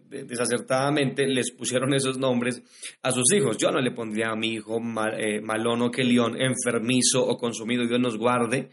desacertadamente 0.09 1.27
les 1.27 1.51
pusieron 1.51 1.93
esos 1.93 2.17
nombres 2.17 2.63
a 3.03 3.11
sus 3.11 3.25
hijos. 3.35 3.57
Yo 3.59 3.73
no 3.73 3.81
le 3.81 3.91
pondría 3.91 4.29
a 4.29 4.37
mi 4.37 4.55
hijo 4.55 4.79
eh, 5.17 5.41
malón 5.41 5.83
o 5.83 5.91
que 5.91 6.05
león, 6.05 6.37
enfermizo 6.41 7.27
o 7.27 7.37
consumido, 7.37 7.85
Dios 7.89 7.99
nos 7.99 8.17
guarde. 8.17 8.71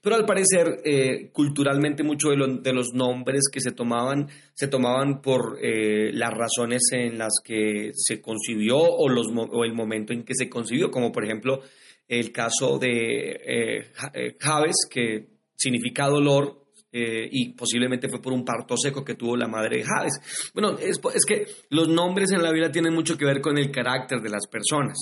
Pero 0.00 0.16
al 0.16 0.24
parecer, 0.24 0.80
eh, 0.86 1.30
culturalmente, 1.32 2.02
muchos 2.02 2.32
de, 2.62 2.72
los 2.72 2.94
nombres 2.94 3.50
que 3.52 3.60
se 3.60 3.72
tomaban, 3.72 4.26
se 4.54 4.68
tomaban 4.68 5.20
por 5.20 5.58
eh, 5.60 6.12
las 6.14 6.32
razones 6.32 6.80
en 6.92 7.18
las 7.18 7.34
que 7.44 7.90
se 7.94 8.22
concibió 8.22 8.78
o 8.78 9.64
el 9.64 9.74
momento 9.74 10.14
en 10.14 10.24
que 10.24 10.34
se 10.34 10.48
concibió, 10.48 10.90
como 10.90 11.12
por 11.12 11.24
ejemplo 11.24 11.60
el 12.08 12.32
caso 12.32 12.78
de 12.78 13.90
Javes, 14.38 14.76
que 14.90 15.28
significa 15.56 16.08
dolor, 16.08 16.62
eh, 16.94 17.26
y 17.30 17.54
posiblemente 17.54 18.10
fue 18.10 18.20
por 18.20 18.34
un 18.34 18.44
parto 18.44 18.76
seco 18.76 19.02
que 19.02 19.14
tuvo 19.14 19.34
la 19.34 19.48
madre 19.48 19.78
de 19.78 19.84
Jades. 19.84 20.50
Bueno, 20.52 20.76
es, 20.78 21.00
es, 21.14 21.24
que 21.24 21.46
los 21.70 21.88
nombres 21.88 22.32
en 22.32 22.42
la 22.42 22.50
Biblia 22.50 22.70
tienen 22.70 22.92
mucho 22.92 23.16
que 23.16 23.24
ver 23.24 23.40
con 23.40 23.56
el 23.56 23.70
carácter 23.70 24.20
de 24.20 24.28
las 24.28 24.46
personas. 24.46 24.98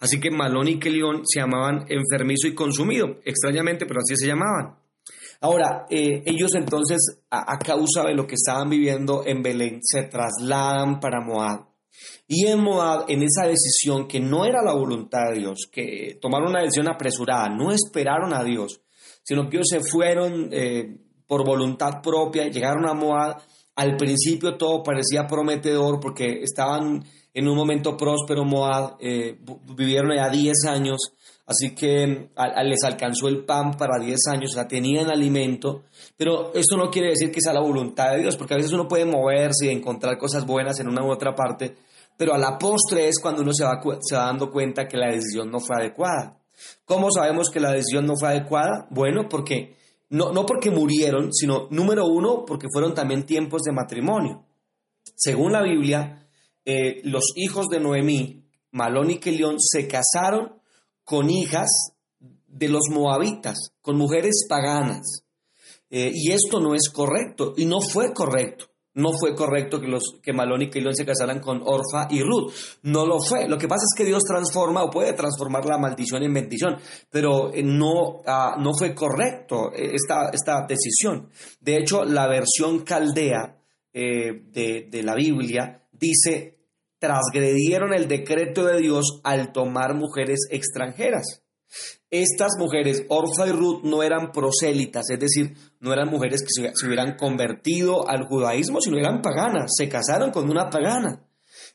Así 0.00 0.20
que 0.20 0.30
Malón 0.30 0.68
y 0.68 0.78
Kelión 0.78 1.22
se 1.24 1.40
llamaban 1.40 1.86
enfermizo 1.88 2.46
y 2.46 2.54
consumido, 2.54 3.20
extrañamente, 3.24 3.86
pero 3.86 4.00
así 4.00 4.16
se 4.16 4.26
llamaban. 4.26 4.76
Ahora, 5.40 5.86
eh, 5.88 6.22
ellos 6.26 6.54
entonces, 6.54 7.22
a, 7.30 7.58
causa 7.58 8.04
de 8.04 8.14
lo 8.14 8.26
que 8.26 8.34
estaban 8.34 8.68
viviendo 8.68 9.24
en 9.24 9.42
Belén, 9.42 9.80
se 9.82 10.02
trasladan 10.02 11.00
para 11.00 11.22
Moab. 11.24 11.73
Y 12.26 12.46
en 12.46 12.60
Moab, 12.60 13.04
en 13.08 13.22
esa 13.22 13.46
decisión 13.46 14.08
que 14.08 14.20
no 14.20 14.44
era 14.44 14.62
la 14.62 14.74
voluntad 14.74 15.30
de 15.30 15.40
Dios, 15.40 15.68
que 15.70 16.18
tomaron 16.20 16.50
una 16.50 16.60
decisión 16.60 16.88
apresurada, 16.88 17.48
no 17.48 17.70
esperaron 17.70 18.32
a 18.32 18.42
Dios, 18.42 18.80
sino 19.22 19.48
que 19.48 19.56
ellos 19.56 19.68
se 19.68 19.80
fueron 19.80 20.48
eh, 20.52 20.96
por 21.26 21.44
voluntad 21.44 22.00
propia, 22.02 22.48
llegaron 22.48 22.86
a 22.86 22.94
Moab. 22.94 23.42
Al 23.76 23.96
principio 23.96 24.56
todo 24.56 24.82
parecía 24.82 25.26
prometedor 25.26 25.98
porque 26.00 26.40
estaban 26.42 27.04
en 27.34 27.48
un 27.48 27.56
momento 27.56 27.96
próspero 27.96 28.44
Moab, 28.44 28.96
eh, 29.00 29.36
vivieron 29.76 30.14
ya 30.16 30.28
10 30.28 30.54
años, 30.68 30.98
así 31.46 31.74
que 31.74 32.30
les 32.64 32.84
alcanzó 32.84 33.26
el 33.26 33.44
pan 33.44 33.76
para 33.76 34.02
10 34.02 34.18
años, 34.30 34.52
o 34.52 34.54
sea, 34.54 34.68
tenían 34.68 35.10
alimento, 35.10 35.82
pero 36.16 36.54
esto 36.54 36.76
no 36.76 36.90
quiere 36.90 37.08
decir 37.08 37.32
que 37.32 37.40
sea 37.40 37.52
la 37.52 37.60
voluntad 37.60 38.12
de 38.12 38.22
Dios, 38.22 38.36
porque 38.36 38.54
a 38.54 38.56
veces 38.56 38.72
uno 38.72 38.86
puede 38.86 39.04
moverse 39.04 39.66
y 39.66 39.70
encontrar 39.70 40.16
cosas 40.16 40.46
buenas 40.46 40.78
en 40.78 40.88
una 40.88 41.04
u 41.04 41.10
otra 41.10 41.34
parte, 41.34 41.74
pero 42.16 42.32
a 42.34 42.38
la 42.38 42.56
postre 42.56 43.08
es 43.08 43.18
cuando 43.20 43.42
uno 43.42 43.52
se 43.52 43.64
va, 43.64 43.80
se 44.00 44.14
va 44.14 44.26
dando 44.26 44.50
cuenta 44.50 44.86
que 44.86 44.96
la 44.96 45.08
decisión 45.08 45.50
no 45.50 45.58
fue 45.58 45.76
adecuada. 45.76 46.38
¿Cómo 46.84 47.10
sabemos 47.10 47.50
que 47.50 47.58
la 47.58 47.72
decisión 47.72 48.06
no 48.06 48.14
fue 48.16 48.28
adecuada? 48.28 48.86
Bueno, 48.90 49.28
porque 49.28 49.74
no, 50.10 50.32
no 50.32 50.46
porque 50.46 50.70
murieron, 50.70 51.32
sino 51.32 51.66
número 51.70 52.06
uno, 52.06 52.44
porque 52.46 52.68
fueron 52.72 52.94
también 52.94 53.26
tiempos 53.26 53.62
de 53.62 53.72
matrimonio. 53.72 54.44
Según 55.16 55.52
la 55.52 55.62
Biblia, 55.62 56.23
eh, 56.64 57.00
los 57.04 57.32
hijos 57.36 57.66
de 57.68 57.80
Noemí, 57.80 58.42
Malón 58.70 59.10
y 59.10 59.18
Kelión, 59.18 59.56
se 59.60 59.86
casaron 59.86 60.54
con 61.04 61.30
hijas 61.30 61.68
de 62.46 62.68
los 62.68 62.84
moabitas, 62.90 63.72
con 63.82 63.96
mujeres 63.96 64.46
paganas. 64.48 65.24
Eh, 65.90 66.10
y 66.14 66.32
esto 66.32 66.60
no 66.60 66.74
es 66.74 66.88
correcto, 66.90 67.54
y 67.56 67.66
no 67.66 67.80
fue 67.80 68.12
correcto. 68.12 68.66
No 68.96 69.10
fue 69.12 69.34
correcto 69.34 69.80
que, 69.80 69.88
los, 69.88 70.04
que 70.22 70.32
Malón 70.32 70.62
y 70.62 70.70
Keilón 70.70 70.94
se 70.94 71.04
casaran 71.04 71.40
con 71.40 71.60
Orfa 71.64 72.06
y 72.10 72.22
Ruth. 72.22 72.52
No 72.84 73.04
lo 73.04 73.18
fue. 73.18 73.48
Lo 73.48 73.58
que 73.58 73.66
pasa 73.66 73.82
es 73.82 73.98
que 73.98 74.04
Dios 74.04 74.22
transforma 74.22 74.84
o 74.84 74.90
puede 74.90 75.14
transformar 75.14 75.66
la 75.66 75.78
maldición 75.78 76.22
en 76.22 76.32
bendición, 76.32 76.76
pero 77.10 77.52
eh, 77.52 77.64
no, 77.64 78.22
ah, 78.24 78.54
no 78.56 78.70
fue 78.72 78.94
correcto 78.94 79.72
esta, 79.72 80.30
esta 80.32 80.64
decisión. 80.68 81.28
De 81.60 81.76
hecho, 81.78 82.04
la 82.04 82.28
versión 82.28 82.84
caldea 82.84 83.58
de, 83.92 84.88
de 84.90 85.02
la 85.04 85.14
Biblia 85.14 85.84
dice, 85.92 86.53
transgredieron 87.04 87.92
el 87.92 88.08
decreto 88.08 88.64
de 88.64 88.80
Dios 88.80 89.20
al 89.24 89.52
tomar 89.52 89.94
mujeres 89.94 90.48
extranjeras. 90.50 91.42
Estas 92.10 92.52
mujeres, 92.58 93.04
Orfa 93.08 93.46
y 93.46 93.52
Ruth, 93.52 93.82
no 93.82 94.02
eran 94.02 94.32
prosélitas, 94.32 95.10
es 95.10 95.18
decir, 95.20 95.54
no 95.80 95.92
eran 95.92 96.08
mujeres 96.08 96.42
que 96.42 96.48
se, 96.72 96.86
hubieran 96.86 97.16
convertido 97.16 98.08
al 98.08 98.24
judaísmo, 98.24 98.80
sino 98.80 98.96
eran 98.96 99.20
paganas, 99.20 99.72
se 99.76 99.88
casaron 99.88 100.30
con 100.30 100.48
una 100.48 100.70
pagana. 100.70 101.26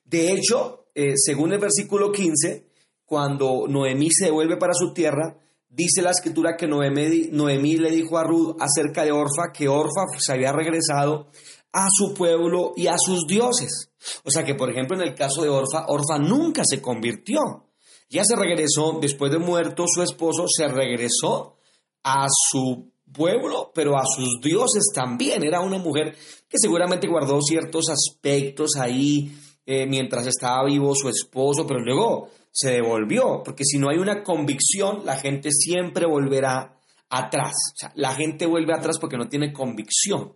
De 0.03 0.31
hecho, 0.31 0.87
eh, 0.95 1.13
según 1.15 1.53
el 1.53 1.59
versículo 1.59 2.11
15, 2.11 2.67
cuando 3.05 3.67
Noemí 3.67 4.09
se 4.09 4.25
devuelve 4.25 4.57
para 4.57 4.73
su 4.73 4.93
tierra, 4.93 5.37
dice 5.67 6.01
la 6.01 6.11
escritura 6.11 6.55
que 6.57 6.67
Noemí, 6.67 7.29
Noemí 7.31 7.77
le 7.77 7.91
dijo 7.91 8.17
a 8.17 8.23
Ruth 8.23 8.55
acerca 8.59 9.03
de 9.03 9.11
Orfa 9.11 9.51
que 9.53 9.67
Orfa 9.67 10.05
se 10.17 10.33
había 10.33 10.53
regresado 10.53 11.29
a 11.71 11.87
su 11.91 12.13
pueblo 12.13 12.73
y 12.75 12.87
a 12.87 12.95
sus 12.97 13.25
dioses. 13.27 13.91
O 14.23 14.31
sea 14.31 14.43
que, 14.43 14.55
por 14.55 14.69
ejemplo, 14.69 14.95
en 14.95 15.07
el 15.07 15.15
caso 15.15 15.43
de 15.43 15.49
Orfa, 15.49 15.85
Orfa 15.87 16.17
nunca 16.17 16.63
se 16.65 16.81
convirtió. 16.81 17.65
Ya 18.09 18.23
se 18.23 18.35
regresó, 18.35 18.97
después 19.01 19.31
de 19.31 19.37
muerto 19.37 19.85
su 19.87 20.01
esposo, 20.01 20.45
se 20.47 20.67
regresó 20.67 21.57
a 22.03 22.25
su 22.49 22.91
pueblo, 23.11 23.71
pero 23.73 23.97
a 23.97 24.03
sus 24.05 24.39
dioses 24.41 24.85
también. 24.93 25.43
Era 25.43 25.61
una 25.61 25.77
mujer 25.77 26.15
que 26.47 26.57
seguramente 26.59 27.07
guardó 27.07 27.41
ciertos 27.41 27.85
aspectos 27.89 28.71
ahí 28.77 29.31
eh, 29.65 29.85
mientras 29.85 30.25
estaba 30.25 30.65
vivo 30.65 30.95
su 30.95 31.09
esposo, 31.09 31.67
pero 31.67 31.79
luego 31.79 32.29
se 32.51 32.71
devolvió, 32.71 33.43
porque 33.43 33.63
si 33.63 33.77
no 33.77 33.89
hay 33.89 33.97
una 33.97 34.23
convicción, 34.23 35.05
la 35.05 35.15
gente 35.15 35.49
siempre 35.51 36.07
volverá 36.07 36.79
atrás. 37.09 37.53
O 37.73 37.77
sea, 37.77 37.91
la 37.95 38.13
gente 38.15 38.47
vuelve 38.47 38.73
atrás 38.73 38.97
porque 38.99 39.17
no 39.17 39.29
tiene 39.29 39.53
convicción. 39.53 40.33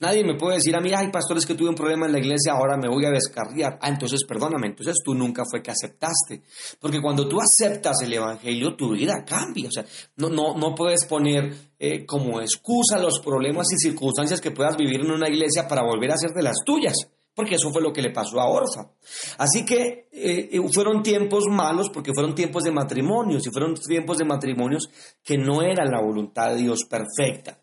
Nadie 0.00 0.24
me 0.24 0.36
puede 0.36 0.56
decir 0.56 0.74
a 0.76 0.80
mí, 0.80 0.92
ay, 0.94 1.10
pastor, 1.10 1.38
es 1.38 1.46
que 1.46 1.54
tuve 1.54 1.68
un 1.68 1.74
problema 1.74 2.06
en 2.06 2.12
la 2.12 2.18
iglesia, 2.18 2.52
ahora 2.52 2.76
me 2.76 2.88
voy 2.88 3.04
a 3.04 3.10
descarriar. 3.10 3.78
Ah, 3.80 3.88
entonces 3.88 4.20
perdóname, 4.26 4.68
entonces 4.68 4.96
tú 5.04 5.14
nunca 5.14 5.44
fue 5.50 5.62
que 5.62 5.70
aceptaste. 5.70 6.42
Porque 6.80 7.00
cuando 7.00 7.28
tú 7.28 7.38
aceptas 7.40 8.00
el 8.02 8.12
Evangelio, 8.12 8.74
tu 8.76 8.92
vida 8.92 9.24
cambia. 9.24 9.68
O 9.68 9.72
sea, 9.72 9.84
no, 10.16 10.28
no, 10.28 10.56
no 10.56 10.74
puedes 10.74 11.04
poner 11.06 11.52
eh, 11.78 12.06
como 12.06 12.40
excusa 12.40 12.98
los 12.98 13.20
problemas 13.20 13.66
y 13.72 13.76
circunstancias 13.76 14.40
que 14.40 14.50
puedas 14.50 14.76
vivir 14.76 15.00
en 15.00 15.10
una 15.10 15.28
iglesia 15.28 15.68
para 15.68 15.82
volver 15.82 16.12
a 16.12 16.16
ser 16.16 16.30
de 16.30 16.42
las 16.42 16.56
tuyas. 16.64 16.94
Porque 17.34 17.56
eso 17.56 17.70
fue 17.70 17.82
lo 17.82 17.92
que 17.92 18.00
le 18.00 18.12
pasó 18.12 18.40
a 18.40 18.48
Orfa. 18.48 18.92
Así 19.36 19.66
que 19.66 20.08
eh, 20.10 20.48
eh, 20.52 20.60
fueron 20.72 21.02
tiempos 21.02 21.44
malos 21.50 21.90
porque 21.92 22.12
fueron 22.14 22.34
tiempos 22.34 22.64
de 22.64 22.72
matrimonios 22.72 23.46
y 23.46 23.50
fueron 23.50 23.74
tiempos 23.74 24.16
de 24.16 24.24
matrimonios 24.24 24.88
que 25.22 25.36
no 25.36 25.60
era 25.60 25.84
la 25.84 26.00
voluntad 26.00 26.50
de 26.50 26.62
Dios 26.62 26.80
perfecta. 26.88 27.60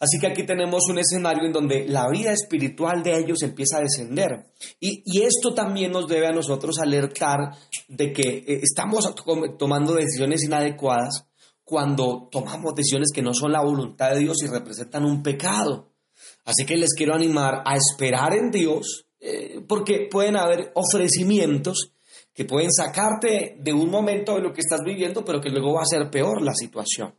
Así 0.00 0.18
que 0.20 0.28
aquí 0.28 0.44
tenemos 0.44 0.84
un 0.88 0.98
escenario 0.98 1.44
en 1.44 1.52
donde 1.52 1.88
la 1.88 2.08
vida 2.08 2.32
espiritual 2.32 3.02
de 3.02 3.18
ellos 3.18 3.42
empieza 3.42 3.78
a 3.78 3.80
descender. 3.80 4.46
Y, 4.78 5.22
esto 5.22 5.52
también 5.54 5.90
nos 5.90 6.06
debe 6.06 6.28
a 6.28 6.32
nosotros 6.32 6.78
alertar 6.78 7.56
de 7.88 8.12
que 8.12 8.44
eh, 8.46 8.60
estamos 8.62 9.12
tomando 9.58 9.94
decisiones 9.94 10.44
inadecuadas 10.44 11.26
cuando 11.64 12.28
tomamos 12.30 12.74
decisiones 12.74 13.10
que 13.12 13.22
no 13.22 13.34
son 13.34 13.52
la 13.52 13.60
voluntad 13.60 14.12
de 14.12 14.20
Dios 14.20 14.36
y 14.42 14.46
representan 14.46 15.04
un 15.04 15.22
pecado. 15.22 15.90
Así 16.44 16.64
que 16.64 16.76
les 16.76 16.94
quiero 16.94 17.14
animar 17.14 17.62
a 17.66 17.76
esperar 17.76 18.34
en 18.34 18.50
Dios, 18.50 19.06
eh, 19.20 19.60
porque 19.66 20.08
pueden 20.10 20.36
haber 20.36 20.72
ofrecimientos 20.74 21.92
que 22.32 22.44
pueden 22.44 22.72
sacarte 22.72 23.56
de 23.58 23.72
un 23.72 23.90
momento 23.90 24.36
de 24.36 24.42
lo 24.42 24.52
que 24.52 24.60
estás 24.60 24.80
viviendo, 24.84 25.24
pero 25.24 25.40
que 25.40 25.50
luego 25.50 25.74
va 25.74 25.82
a 25.82 25.86
ser 25.86 26.08
peor 26.08 26.40
la 26.40 26.54
situación. 26.54 27.12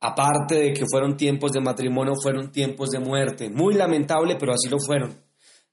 Aparte 0.00 0.54
de 0.54 0.72
que 0.72 0.86
fueron 0.90 1.16
tiempos 1.16 1.52
de 1.52 1.60
matrimonio, 1.60 2.14
fueron 2.20 2.50
tiempos 2.50 2.88
de 2.90 3.00
muerte. 3.00 3.50
Muy 3.50 3.74
lamentable, 3.74 4.36
pero 4.36 4.52
así 4.52 4.68
lo 4.68 4.78
fueron. 4.78 5.22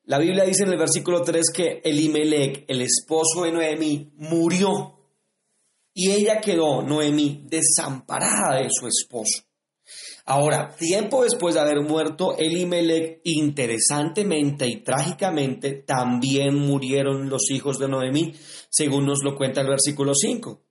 La 0.03 0.19
Biblia 0.19 0.43
dice 0.43 0.63
en 0.63 0.71
el 0.71 0.77
versículo 0.77 1.21
3 1.21 1.45
que 1.53 1.81
Elimelech, 1.83 2.65
el 2.67 2.81
esposo 2.81 3.43
de 3.43 3.51
Noemí, 3.51 4.13
murió. 4.15 4.99
Y 5.93 6.11
ella 6.11 6.39
quedó, 6.39 6.81
Noemí, 6.81 7.45
desamparada 7.49 8.61
de 8.61 8.69
su 8.69 8.87
esposo. 8.87 9.43
Ahora, 10.25 10.75
tiempo 10.77 11.23
después 11.23 11.55
de 11.55 11.61
haber 11.61 11.81
muerto 11.81 12.37
Elimelech, 12.37 13.21
interesantemente 13.23 14.67
y 14.67 14.83
trágicamente, 14.83 15.71
también 15.73 16.55
murieron 16.55 17.29
los 17.29 17.49
hijos 17.49 17.79
de 17.79 17.87
Noemí, 17.87 18.33
según 18.69 19.05
nos 19.05 19.19
lo 19.23 19.37
cuenta 19.37 19.61
el 19.61 19.67
versículo 19.67 20.13
5. 20.13 20.63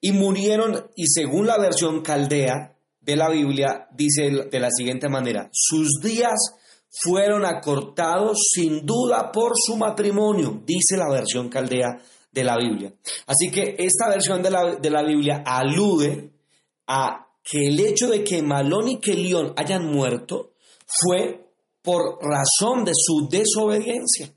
Y 0.00 0.12
murieron, 0.12 0.90
y 0.96 1.06
según 1.06 1.46
la 1.46 1.58
versión 1.58 2.02
caldea, 2.02 2.75
de 3.06 3.16
la 3.16 3.30
Biblia 3.30 3.88
dice 3.92 4.28
de 4.50 4.60
la 4.60 4.68
siguiente 4.76 5.08
manera, 5.08 5.48
sus 5.52 6.00
días 6.02 6.34
fueron 6.90 7.44
acortados 7.44 8.38
sin 8.52 8.84
duda 8.84 9.30
por 9.30 9.52
su 9.54 9.76
matrimonio, 9.76 10.60
dice 10.66 10.96
la 10.96 11.08
versión 11.08 11.48
caldea 11.48 12.02
de 12.32 12.44
la 12.44 12.56
Biblia. 12.56 12.92
Así 13.26 13.50
que 13.50 13.76
esta 13.78 14.08
versión 14.08 14.42
de 14.42 14.50
la, 14.50 14.74
de 14.74 14.90
la 14.90 15.02
Biblia 15.04 15.42
alude 15.46 16.32
a 16.88 17.28
que 17.42 17.68
el 17.68 17.78
hecho 17.78 18.08
de 18.08 18.24
que 18.24 18.42
Malón 18.42 18.88
y 18.88 18.98
Kelión 18.98 19.54
hayan 19.56 19.86
muerto 19.86 20.54
fue 20.84 21.46
por 21.82 22.18
razón 22.20 22.84
de 22.84 22.92
su 22.94 23.28
desobediencia. 23.28 24.34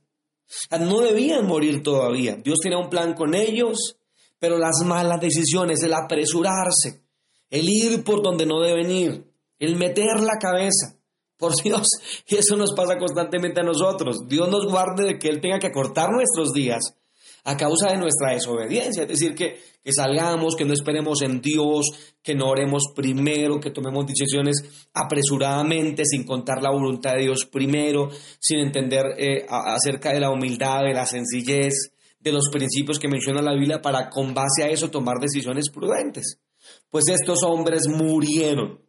No 0.80 1.02
debían 1.02 1.48
morir 1.48 1.82
todavía. 1.82 2.36
Dios 2.36 2.60
tenía 2.62 2.78
un 2.78 2.90
plan 2.90 3.14
con 3.16 3.34
ellos, 3.34 3.98
pero 4.38 4.60
las 4.60 4.84
malas 4.86 5.20
decisiones, 5.20 5.82
el 5.82 5.94
apresurarse, 5.94 7.09
el 7.50 7.68
ir 7.68 8.04
por 8.04 8.22
donde 8.22 8.46
no 8.46 8.62
deben 8.62 8.92
ir, 8.92 9.24
el 9.60 9.76
meter 9.76 10.20
la 10.22 10.38
cabeza, 10.40 10.98
Por 11.38 11.56
Dios, 11.64 11.88
y 12.28 12.36
eso 12.36 12.56
nos 12.56 12.74
pasa 12.74 12.98
constantemente 12.98 13.62
a 13.62 13.64
nosotros. 13.64 14.28
Dios 14.28 14.50
nos 14.50 14.66
guarde 14.66 15.06
de 15.06 15.20
que 15.20 15.30
Él 15.30 15.42
tenga 15.42 15.60
que 15.60 15.68
acortar 15.68 16.12
nuestros 16.12 16.52
días 16.54 16.96
a 17.44 17.58
causa 17.58 17.92
de 17.92 17.98
nuestra 17.98 18.34
desobediencia. 18.34 19.04
Es 19.04 19.10
decir, 19.10 19.36
que, 19.36 19.60
salgamos, 19.92 20.56
que 20.56 20.66
no 20.66 20.74
esperemos 20.74 21.22
en 21.22 21.42
Dios, 21.42 21.86
que 22.22 22.36
no 22.36 22.50
oremos 22.50 22.84
primero, 22.96 23.60
que 23.60 23.72
tomemos 23.72 24.06
decisiones 24.06 24.88
apresuradamente, 24.94 26.04
sin 26.06 26.26
contar 26.26 26.62
la 26.62 26.72
voluntad 26.72 27.16
de 27.16 27.24
Dios 27.24 27.48
primero, 27.52 28.10
sin 28.40 28.60
entender 28.60 29.06
eh, 29.18 29.46
acerca 29.50 30.14
de 30.14 30.20
la 30.20 30.30
humildad, 30.30 30.84
de 30.84 30.94
la 30.94 31.06
sencillez, 31.06 31.94
de 32.20 32.32
los 32.32 32.50
principios 32.52 33.00
que 33.00 33.08
menciona 33.08 33.42
la 33.42 33.54
Biblia, 33.54 33.82
para 33.82 34.10
con 34.10 34.34
base 34.34 34.64
a 34.64 34.70
eso 34.70 34.92
tomar 34.92 35.18
decisiones 35.20 35.70
prudentes. 35.74 36.40
Pues 36.90 37.06
estos 37.08 37.44
hombres 37.44 37.88
murieron. 37.88 38.80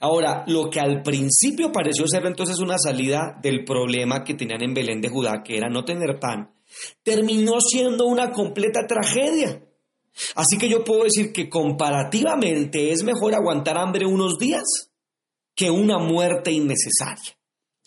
Ahora, 0.00 0.44
lo 0.46 0.68
que 0.68 0.80
al 0.80 1.02
principio 1.02 1.70
pareció 1.70 2.06
ser 2.08 2.26
entonces 2.26 2.58
una 2.58 2.78
salida 2.78 3.38
del 3.40 3.64
problema 3.64 4.24
que 4.24 4.34
tenían 4.34 4.62
en 4.62 4.74
Belén 4.74 5.00
de 5.00 5.08
Judá, 5.08 5.42
que 5.44 5.56
era 5.56 5.68
no 5.68 5.84
tener 5.84 6.18
pan, 6.18 6.52
terminó 7.02 7.60
siendo 7.60 8.06
una 8.06 8.32
completa 8.32 8.86
tragedia. 8.86 9.62
Así 10.34 10.58
que 10.58 10.68
yo 10.68 10.84
puedo 10.84 11.04
decir 11.04 11.32
que 11.32 11.48
comparativamente 11.48 12.90
es 12.90 13.04
mejor 13.04 13.34
aguantar 13.34 13.78
hambre 13.78 14.06
unos 14.06 14.38
días 14.38 14.90
que 15.54 15.70
una 15.70 15.98
muerte 15.98 16.50
innecesaria. 16.50 17.36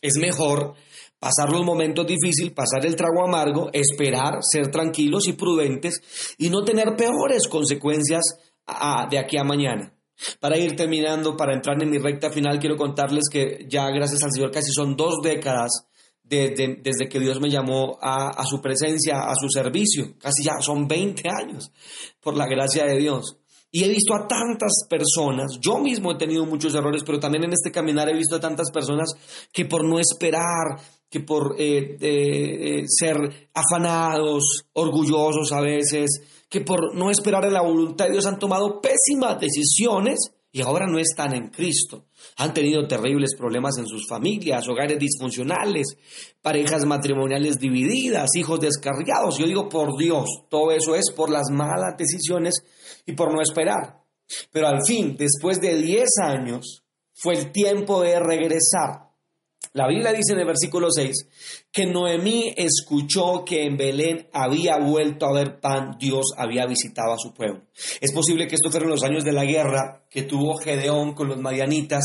Es 0.01 0.17
mejor 0.17 0.75
pasar 1.19 1.49
los 1.51 1.63
momentos 1.63 2.05
difíciles, 2.05 2.53
pasar 2.53 2.85
el 2.85 2.95
trago 2.95 3.25
amargo, 3.25 3.69
esperar, 3.71 4.39
ser 4.41 4.69
tranquilos 4.71 5.27
y 5.27 5.33
prudentes 5.33 6.01
y 6.37 6.49
no 6.49 6.63
tener 6.63 6.95
peores 6.95 7.47
consecuencias 7.47 8.23
de 9.09 9.17
aquí 9.17 9.37
a 9.37 9.43
mañana. 9.43 9.93
Para 10.39 10.57
ir 10.57 10.75
terminando, 10.75 11.35
para 11.35 11.53
entrar 11.53 11.81
en 11.81 11.89
mi 11.89 11.97
recta 11.97 12.29
final, 12.29 12.59
quiero 12.59 12.77
contarles 12.77 13.23
que 13.31 13.65
ya 13.67 13.89
gracias 13.89 14.23
al 14.23 14.31
Señor 14.31 14.51
casi 14.51 14.71
son 14.71 14.95
dos 14.95 15.15
décadas 15.23 15.87
desde, 16.23 17.09
que 17.09 17.19
Dios 17.19 17.39
me 17.39 17.49
llamó 17.49 17.97
a, 18.01 18.43
su 18.45 18.61
presencia, 18.61 19.21
a 19.23 19.33
su 19.35 19.49
servicio. 19.49 20.13
Casi 20.19 20.43
ya 20.43 20.61
son 20.61 20.87
20 20.87 21.29
años, 21.29 21.71
por 22.21 22.35
la 22.35 22.47
gracia 22.47 22.85
de 22.85 22.97
Dios. 22.97 23.37
Y 23.71 23.83
he 23.83 23.89
visto 23.89 24.13
a 24.13 24.27
tantas 24.27 24.85
personas, 24.87 25.57
yo 25.59 25.79
mismo 25.79 26.11
he 26.11 26.17
tenido 26.17 26.45
muchos 26.45 26.75
errores, 26.75 27.01
pero 27.03 27.19
también 27.19 27.45
en 27.45 27.53
este 27.53 27.71
caminar 27.71 28.07
he 28.07 28.15
visto 28.15 28.35
a 28.35 28.39
tantas 28.39 28.69
personas 28.69 29.09
que 29.51 29.65
por 29.65 29.83
no 29.83 29.99
esperar, 29.99 30.79
que 31.09 31.21
por 31.21 31.55
eh, 31.57 31.97
eh, 31.99 32.83
ser 32.87 33.49
afanados, 33.51 34.65
orgullosos 34.73 35.51
a 35.51 35.61
veces, 35.61 36.21
que 36.53 36.61
por 36.61 36.93
no 36.93 37.09
esperar 37.09 37.43
en 37.45 37.53
la 37.53 37.63
voluntad 37.63 38.05
de 38.05 38.11
Dios 38.11 38.27
han 38.27 38.37
tomado 38.37 38.79
pésimas 38.79 39.39
decisiones 39.39 40.19
y 40.51 40.61
ahora 40.61 40.85
no 40.85 40.99
están 40.99 41.33
en 41.33 41.47
Cristo. 41.47 42.05
Han 42.37 42.53
tenido 42.53 42.87
terribles 42.87 43.35
problemas 43.35 43.79
en 43.79 43.87
sus 43.87 44.07
familias, 44.07 44.67
hogares 44.67 44.99
disfuncionales, 44.99 45.97
parejas 46.43 46.85
matrimoniales 46.85 47.57
divididas, 47.57 48.35
hijos 48.35 48.59
descarriados. 48.59 49.39
Yo 49.39 49.47
digo, 49.47 49.67
por 49.67 49.97
Dios, 49.97 50.29
todo 50.47 50.71
eso 50.71 50.93
es 50.93 51.09
por 51.15 51.31
las 51.31 51.49
malas 51.49 51.97
decisiones 51.97 52.53
y 53.07 53.13
por 53.13 53.33
no 53.33 53.41
esperar. 53.41 54.03
Pero 54.51 54.67
al 54.67 54.85
fin, 54.85 55.15
después 55.17 55.59
de 55.59 55.81
10 55.81 56.07
años, 56.23 56.83
fue 57.15 57.33
el 57.33 57.51
tiempo 57.51 58.03
de 58.03 58.19
regresar. 58.19 59.09
La 59.73 59.87
Biblia 59.87 60.11
dice 60.11 60.33
en 60.33 60.39
el 60.39 60.45
versículo 60.45 60.89
6 60.91 61.65
que 61.71 61.87
Noemí 61.87 62.53
escuchó 62.55 63.43
que 63.43 63.65
en 63.65 63.75
Belén 63.75 64.27
había 64.31 64.77
vuelto 64.77 65.25
a 65.25 65.33
ver 65.33 65.59
pan, 65.59 65.97
Dios 65.99 66.27
había 66.37 66.67
visitado 66.67 67.11
a 67.11 67.17
su 67.17 67.33
pueblo. 67.33 67.63
Es 67.99 68.13
posible 68.13 68.47
que 68.47 68.53
estos 68.53 68.71
fueron 68.71 68.91
los 68.91 69.03
años 69.03 69.23
de 69.23 69.31
la 69.31 69.45
guerra 69.45 70.05
que 70.11 70.21
tuvo 70.21 70.57
Gedeón 70.57 71.15
con 71.15 71.27
los 71.27 71.39
madianitas 71.39 72.03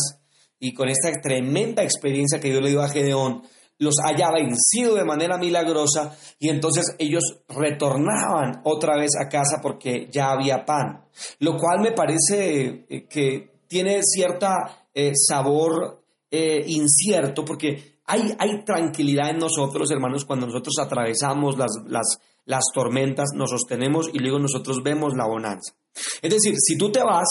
y 0.59 0.73
con 0.73 0.89
esta 0.89 1.13
tremenda 1.21 1.83
experiencia 1.83 2.41
que 2.41 2.49
Dios 2.49 2.63
le 2.63 2.71
dio 2.71 2.81
a 2.81 2.89
Gedeón, 2.89 3.43
los 3.77 3.97
haya 4.03 4.31
vencido 4.33 4.95
de 4.95 5.05
manera 5.05 5.37
milagrosa 5.37 6.17
y 6.39 6.49
entonces 6.49 6.97
ellos 6.99 7.43
retornaban 7.49 8.63
otra 8.65 8.97
vez 8.97 9.11
a 9.21 9.29
casa 9.29 9.59
porque 9.63 10.09
ya 10.11 10.31
había 10.31 10.65
pan, 10.65 11.05
lo 11.41 11.59
cual 11.59 11.81
me 11.81 11.93
parece 11.93 12.87
eh, 12.89 13.07
que 13.07 13.61
tiene 13.69 14.01
cierta 14.03 14.87
eh, 14.95 15.13
sabor 15.15 16.03
eh, 16.31 16.63
incierto, 16.67 17.45
porque 17.45 18.01
hay, 18.05 18.35
hay 18.39 18.65
tranquilidad 18.65 19.31
en 19.31 19.39
nosotros, 19.39 19.91
hermanos, 19.91 20.25
cuando 20.25 20.47
nosotros 20.47 20.75
atravesamos 20.79 21.57
las, 21.57 21.73
las, 21.87 22.19
las 22.45 22.65
tormentas, 22.75 23.31
nos 23.35 23.51
sostenemos 23.51 24.11
y 24.13 24.19
luego 24.19 24.39
nosotros 24.39 24.83
vemos 24.83 25.15
la 25.15 25.27
bonanza. 25.27 25.75
Es 26.23 26.33
decir, 26.33 26.55
si 26.59 26.77
tú 26.77 26.91
te 26.91 27.03
vas, 27.03 27.29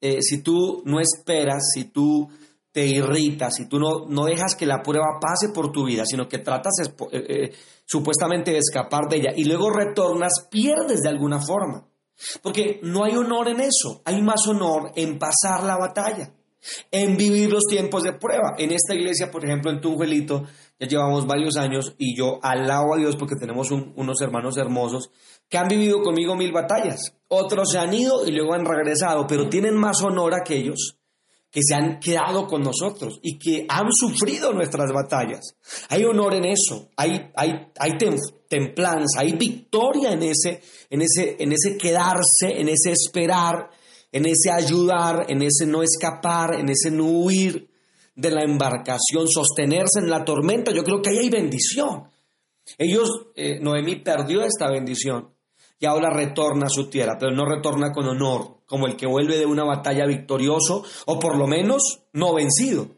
eh, 0.00 0.22
si 0.22 0.42
tú 0.42 0.82
no 0.84 1.00
esperas, 1.00 1.62
si 1.74 1.84
tú 1.84 2.28
te 2.72 2.86
irritas, 2.86 3.54
si 3.56 3.68
tú 3.68 3.78
no, 3.78 4.06
no 4.06 4.24
dejas 4.24 4.54
que 4.54 4.66
la 4.66 4.82
prueba 4.82 5.18
pase 5.20 5.48
por 5.48 5.72
tu 5.72 5.84
vida, 5.84 6.04
sino 6.06 6.28
que 6.28 6.38
tratas 6.38 6.74
eh, 7.12 7.52
supuestamente 7.84 8.52
de 8.52 8.58
escapar 8.58 9.08
de 9.08 9.16
ella 9.16 9.32
y 9.36 9.44
luego 9.44 9.70
retornas, 9.70 10.46
pierdes 10.50 11.00
de 11.00 11.08
alguna 11.08 11.40
forma. 11.40 11.86
Porque 12.42 12.80
no 12.82 13.04
hay 13.04 13.16
honor 13.16 13.48
en 13.48 13.60
eso, 13.60 14.02
hay 14.04 14.22
más 14.22 14.46
honor 14.46 14.92
en 14.94 15.18
pasar 15.18 15.64
la 15.64 15.76
batalla 15.76 16.34
en 16.90 17.16
vivir 17.16 17.50
los 17.50 17.64
tiempos 17.66 18.02
de 18.02 18.12
prueba. 18.12 18.54
En 18.58 18.72
esta 18.72 18.94
iglesia, 18.94 19.30
por 19.30 19.44
ejemplo, 19.44 19.70
en 19.70 19.80
Tunjuelito, 19.80 20.44
ya 20.78 20.86
llevamos 20.86 21.26
varios 21.26 21.56
años 21.56 21.94
y 21.98 22.16
yo 22.16 22.38
alabo 22.42 22.94
a 22.94 22.98
Dios 22.98 23.16
porque 23.16 23.36
tenemos 23.36 23.70
unos 23.70 24.20
hermanos 24.20 24.56
hermosos 24.56 25.10
que 25.48 25.58
han 25.58 25.68
vivido 25.68 26.02
conmigo 26.02 26.36
mil 26.36 26.52
batallas. 26.52 27.14
Otros 27.28 27.70
se 27.72 27.78
han 27.78 27.92
ido 27.92 28.26
y 28.26 28.32
luego 28.32 28.54
han 28.54 28.64
regresado, 28.64 29.26
pero 29.26 29.48
tienen 29.48 29.74
más 29.74 30.02
honor 30.02 30.34
aquellos 30.34 30.96
que 31.50 31.62
se 31.62 31.74
han 31.74 31.98
quedado 31.98 32.46
con 32.46 32.62
nosotros 32.62 33.18
y 33.22 33.38
que 33.38 33.66
han 33.68 33.92
sufrido 33.92 34.52
nuestras 34.52 34.92
batallas. 34.92 35.56
Hay 35.88 36.04
honor 36.04 36.34
en 36.34 36.44
eso, 36.44 36.90
hay, 36.96 37.30
hay, 37.34 37.98
templanza, 38.48 39.20
hay 39.20 39.32
victoria 39.32 40.12
en 40.12 40.22
ese, 40.22 40.62
en, 40.88 41.02
ese, 41.02 41.36
en 41.40 41.52
ese 41.52 41.76
quedarse, 41.76 42.60
en 42.60 42.68
ese 42.68 42.92
esperar, 42.92 43.70
en 44.12 44.26
ese 44.26 44.50
ayudar, 44.50 45.26
en 45.28 45.42
ese 45.42 45.66
no 45.66 45.82
escapar, 45.82 46.54
en 46.54 46.68
ese 46.68 46.90
no 46.90 47.04
huir 47.04 47.70
de 48.14 48.30
la 48.30 48.42
embarcación, 48.42 49.28
sostenerse 49.28 50.00
en 50.00 50.10
la 50.10 50.24
tormenta, 50.24 50.72
yo 50.72 50.84
creo 50.84 51.00
que 51.00 51.10
ahí 51.10 51.18
hay 51.18 51.30
bendición. 51.30 52.10
Ellos, 52.78 53.08
eh, 53.34 53.60
perdió 54.04 54.42
esta 54.42 54.68
bendición 54.70 55.30
y 55.78 55.86
ahora 55.86 56.10
retorna 56.10 56.66
a 56.66 56.70
su 56.70 56.90
tierra, 56.90 57.16
pero 57.18 57.32
no 57.32 57.46
retorna 57.46 57.92
con 57.92 58.06
honor, 58.06 58.58
como 58.66 58.86
el 58.86 58.96
que 58.96 59.06
vuelve 59.06 59.38
de 59.38 59.46
una 59.46 59.64
batalla 59.64 60.06
victorioso 60.06 60.84
o 61.06 61.18
por 61.18 61.36
lo 61.36 61.46
menos 61.46 62.02
no 62.12 62.34
vencido. 62.34 62.88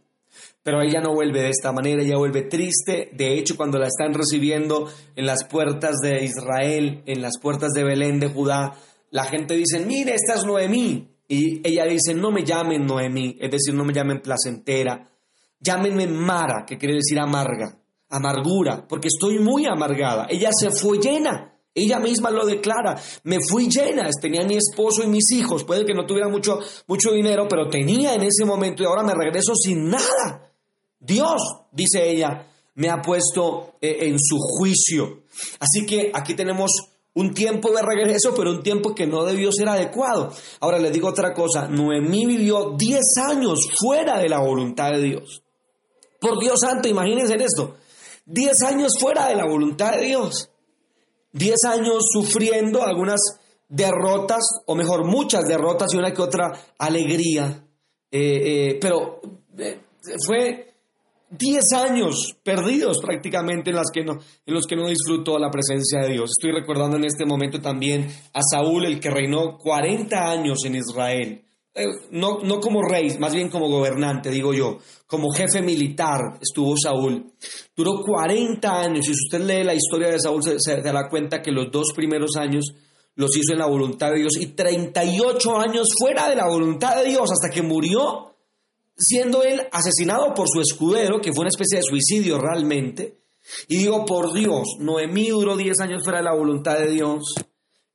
Pero 0.64 0.80
ella 0.80 1.00
no 1.00 1.14
vuelve 1.14 1.42
de 1.42 1.50
esta 1.50 1.72
manera, 1.72 2.02
ella 2.02 2.16
vuelve 2.16 2.42
triste. 2.42 3.10
De 3.12 3.36
hecho, 3.36 3.56
cuando 3.56 3.78
la 3.78 3.88
están 3.88 4.14
recibiendo 4.14 4.88
en 5.16 5.26
las 5.26 5.44
puertas 5.44 5.96
de 6.02 6.24
Israel, 6.24 7.02
en 7.06 7.20
las 7.20 7.38
puertas 7.40 7.70
de 7.72 7.82
Belén 7.82 8.20
de 8.20 8.28
Judá, 8.28 8.74
la 9.12 9.24
gente 9.24 9.54
dice, 9.54 9.78
mire, 9.80 10.14
esta 10.14 10.34
es 10.34 10.44
Noemí. 10.44 11.08
Y 11.28 11.66
ella 11.66 11.84
dice, 11.84 12.14
no 12.14 12.30
me 12.30 12.44
llamen 12.44 12.84
Noemí, 12.84 13.36
es 13.40 13.50
decir, 13.50 13.72
no 13.74 13.84
me 13.84 13.92
llamen 13.92 14.20
placentera, 14.20 15.08
llámenme 15.60 16.06
Mara, 16.06 16.64
que 16.66 16.76
quiere 16.76 16.96
decir 16.96 17.18
amarga, 17.18 17.78
amargura, 18.10 18.86
porque 18.86 19.08
estoy 19.08 19.38
muy 19.38 19.64
amargada. 19.64 20.26
Ella 20.28 20.50
se 20.52 20.70
fue 20.70 20.98
llena, 20.98 21.54
ella 21.74 22.00
misma 22.00 22.30
lo 22.30 22.44
declara, 22.44 23.00
me 23.24 23.38
fui 23.48 23.68
llena, 23.68 24.10
tenía 24.20 24.44
mi 24.44 24.56
esposo 24.56 25.02
y 25.04 25.06
mis 25.06 25.30
hijos, 25.30 25.64
puede 25.64 25.86
que 25.86 25.94
no 25.94 26.04
tuviera 26.04 26.28
mucho, 26.28 26.58
mucho 26.86 27.12
dinero, 27.12 27.46
pero 27.48 27.68
tenía 27.68 28.14
en 28.14 28.22
ese 28.22 28.44
momento 28.44 28.82
y 28.82 28.86
ahora 28.86 29.02
me 29.02 29.14
regreso 29.14 29.54
sin 29.54 29.88
nada. 29.88 30.52
Dios, 30.98 31.40
dice 31.70 32.10
ella, 32.10 32.46
me 32.74 32.90
ha 32.90 33.00
puesto 33.00 33.76
eh, 33.80 33.98
en 34.02 34.18
su 34.18 34.36
juicio. 34.38 35.22
Así 35.60 35.86
que 35.86 36.10
aquí 36.12 36.34
tenemos 36.34 36.91
un 37.14 37.34
tiempo 37.34 37.70
de 37.72 37.82
regreso, 37.82 38.32
pero 38.34 38.50
un 38.50 38.62
tiempo 38.62 38.94
que 38.94 39.06
no 39.06 39.24
debió 39.24 39.52
ser 39.52 39.68
adecuado. 39.68 40.32
Ahora 40.60 40.78
les 40.78 40.92
digo 40.92 41.08
otra 41.08 41.34
cosa, 41.34 41.68
Noemí 41.68 42.26
vivió 42.26 42.74
10 42.76 43.00
años 43.28 43.58
fuera 43.78 44.18
de 44.18 44.28
la 44.28 44.40
voluntad 44.40 44.92
de 44.92 45.02
Dios. 45.02 45.42
Por 46.20 46.38
Dios 46.40 46.60
santo, 46.60 46.88
imagínense 46.88 47.34
en 47.34 47.42
esto, 47.42 47.76
10 48.26 48.62
años 48.62 48.92
fuera 48.98 49.28
de 49.28 49.36
la 49.36 49.44
voluntad 49.44 49.92
de 49.92 50.06
Dios. 50.06 50.48
10 51.32 51.64
años 51.64 52.04
sufriendo 52.12 52.82
algunas 52.82 53.20
derrotas, 53.68 54.42
o 54.66 54.74
mejor, 54.74 55.04
muchas 55.04 55.44
derrotas 55.46 55.92
y 55.92 55.96
una 55.96 56.12
que 56.12 56.22
otra 56.22 56.52
alegría. 56.78 57.66
Eh, 58.10 58.20
eh, 58.20 58.78
pero 58.80 59.20
eh, 59.58 59.80
fue 60.26 60.71
10 61.32 61.72
años 61.72 62.36
perdidos 62.42 62.98
prácticamente 63.00 63.70
en, 63.70 63.76
que 63.92 64.04
no, 64.04 64.18
en 64.44 64.54
los 64.54 64.66
que 64.66 64.76
no 64.76 64.88
disfrutó 64.88 65.38
la 65.38 65.50
presencia 65.50 66.02
de 66.02 66.12
Dios. 66.12 66.30
Estoy 66.38 66.52
recordando 66.52 66.96
en 66.96 67.04
este 67.04 67.24
momento 67.24 67.58
también 67.60 68.06
a 68.34 68.40
Saúl, 68.42 68.84
el 68.84 69.00
que 69.00 69.10
reinó 69.10 69.56
40 69.56 70.30
años 70.30 70.58
en 70.64 70.76
Israel. 70.76 71.42
Eh, 71.74 71.86
no, 72.10 72.40
no 72.42 72.60
como 72.60 72.82
rey, 72.82 73.16
más 73.18 73.32
bien 73.32 73.48
como 73.48 73.70
gobernante, 73.70 74.28
digo 74.28 74.52
yo, 74.52 74.76
como 75.06 75.30
jefe 75.30 75.62
militar 75.62 76.38
estuvo 76.38 76.74
Saúl. 76.76 77.32
Duró 77.74 78.02
40 78.04 78.80
años 78.80 79.08
y 79.08 79.14
si 79.14 79.24
usted 79.24 79.40
lee 79.40 79.64
la 79.64 79.74
historia 79.74 80.08
de 80.08 80.20
Saúl 80.20 80.42
se, 80.42 80.60
se 80.60 80.82
dará 80.82 81.08
cuenta 81.08 81.40
que 81.40 81.50
los 81.50 81.72
dos 81.72 81.94
primeros 81.96 82.36
años 82.36 82.74
los 83.14 83.34
hizo 83.38 83.52
en 83.52 83.58
la 83.58 83.66
voluntad 83.66 84.10
de 84.10 84.18
Dios 84.18 84.36
y 84.38 84.48
38 84.48 85.58
años 85.58 85.88
fuera 85.98 86.28
de 86.28 86.36
la 86.36 86.46
voluntad 86.46 86.96
de 86.96 87.08
Dios 87.08 87.30
hasta 87.30 87.48
que 87.48 87.62
murió 87.62 88.31
siendo 89.02 89.42
él 89.42 89.68
asesinado 89.72 90.34
por 90.34 90.48
su 90.48 90.60
escudero, 90.60 91.20
que 91.20 91.32
fue 91.32 91.42
una 91.42 91.50
especie 91.50 91.78
de 91.78 91.84
suicidio 91.84 92.38
realmente. 92.38 93.18
Y 93.68 93.78
digo, 93.78 94.04
por 94.04 94.32
Dios, 94.32 94.76
Noemí 94.78 95.28
duró 95.30 95.56
10 95.56 95.80
años 95.80 96.02
fuera 96.04 96.18
de 96.18 96.24
la 96.24 96.34
voluntad 96.34 96.78
de 96.78 96.90
Dios. 96.90 97.34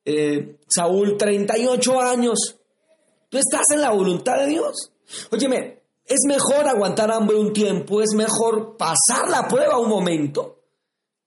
Eh, 0.04 0.60
Saúl, 0.67 1.17
38 1.17 2.02
años. 2.02 2.58
¿Tú 3.30 3.38
estás 3.38 3.72
en 3.72 3.82
la 3.82 3.91
voluntad 3.91 4.38
de 4.39 4.48
Dios? 4.48 4.91
Óyeme, 5.32 5.84
es 6.06 6.20
mejor 6.28 6.67
aguantar 6.67 7.12
hambre 7.12 7.38
un 7.38 7.54
tiempo, 7.54 8.02
es 8.02 8.13
mejor 8.15 8.78
pasar 8.78 9.30
la 9.30 9.48
prueba 9.48 9.78
un 9.78 9.89
momento 9.89 10.63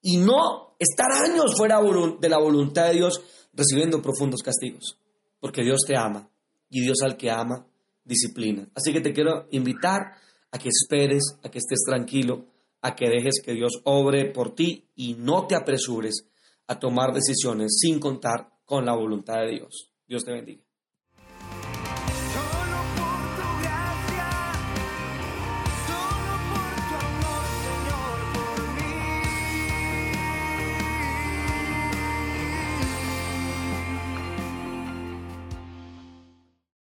y 0.03 0.17
no 0.17 0.75
estar 0.79 1.13
años 1.13 1.55
fuera 1.57 1.81
de 2.19 2.29
la 2.29 2.39
voluntad 2.39 2.87
de 2.89 2.95
Dios 2.95 3.21
recibiendo 3.53 4.01
profundos 4.01 4.43
castigos. 4.43 4.99
Porque 5.39 5.63
Dios 5.63 5.81
te 5.87 5.97
ama 5.97 6.31
y 6.71 6.81
Dios 6.83 6.99
al 7.03 7.17
que 7.17 7.31
ama 7.31 7.67
disciplina. 8.05 8.69
Así 8.75 8.93
que 8.93 9.01
te 9.01 9.13
quiero 9.13 9.47
invitar 9.51 10.17
a 10.51 10.59
que 10.59 10.69
esperes, 10.69 11.39
a 11.43 11.51
que 11.51 11.59
estés 11.59 11.81
tranquilo, 11.87 12.47
a 12.83 12.95
que 12.95 13.09
dejes 13.09 13.41
que 13.45 13.53
Dios 13.53 13.81
obre 13.85 14.27
por 14.27 14.55
ti 14.55 14.89
y 14.97 15.15
no 15.15 15.47
te 15.47 15.55
apresures 15.55 16.27
a 16.67 16.79
tomar 16.79 17.13
decisiones 17.13 17.79
sin 17.81 17.99
contar 17.99 18.49
con 18.65 18.87
la 18.87 18.95
voluntad 18.95 19.41
de 19.41 19.51
Dios. 19.51 19.93
Dios 20.07 20.25
te 20.25 20.33
bendiga. 20.33 20.70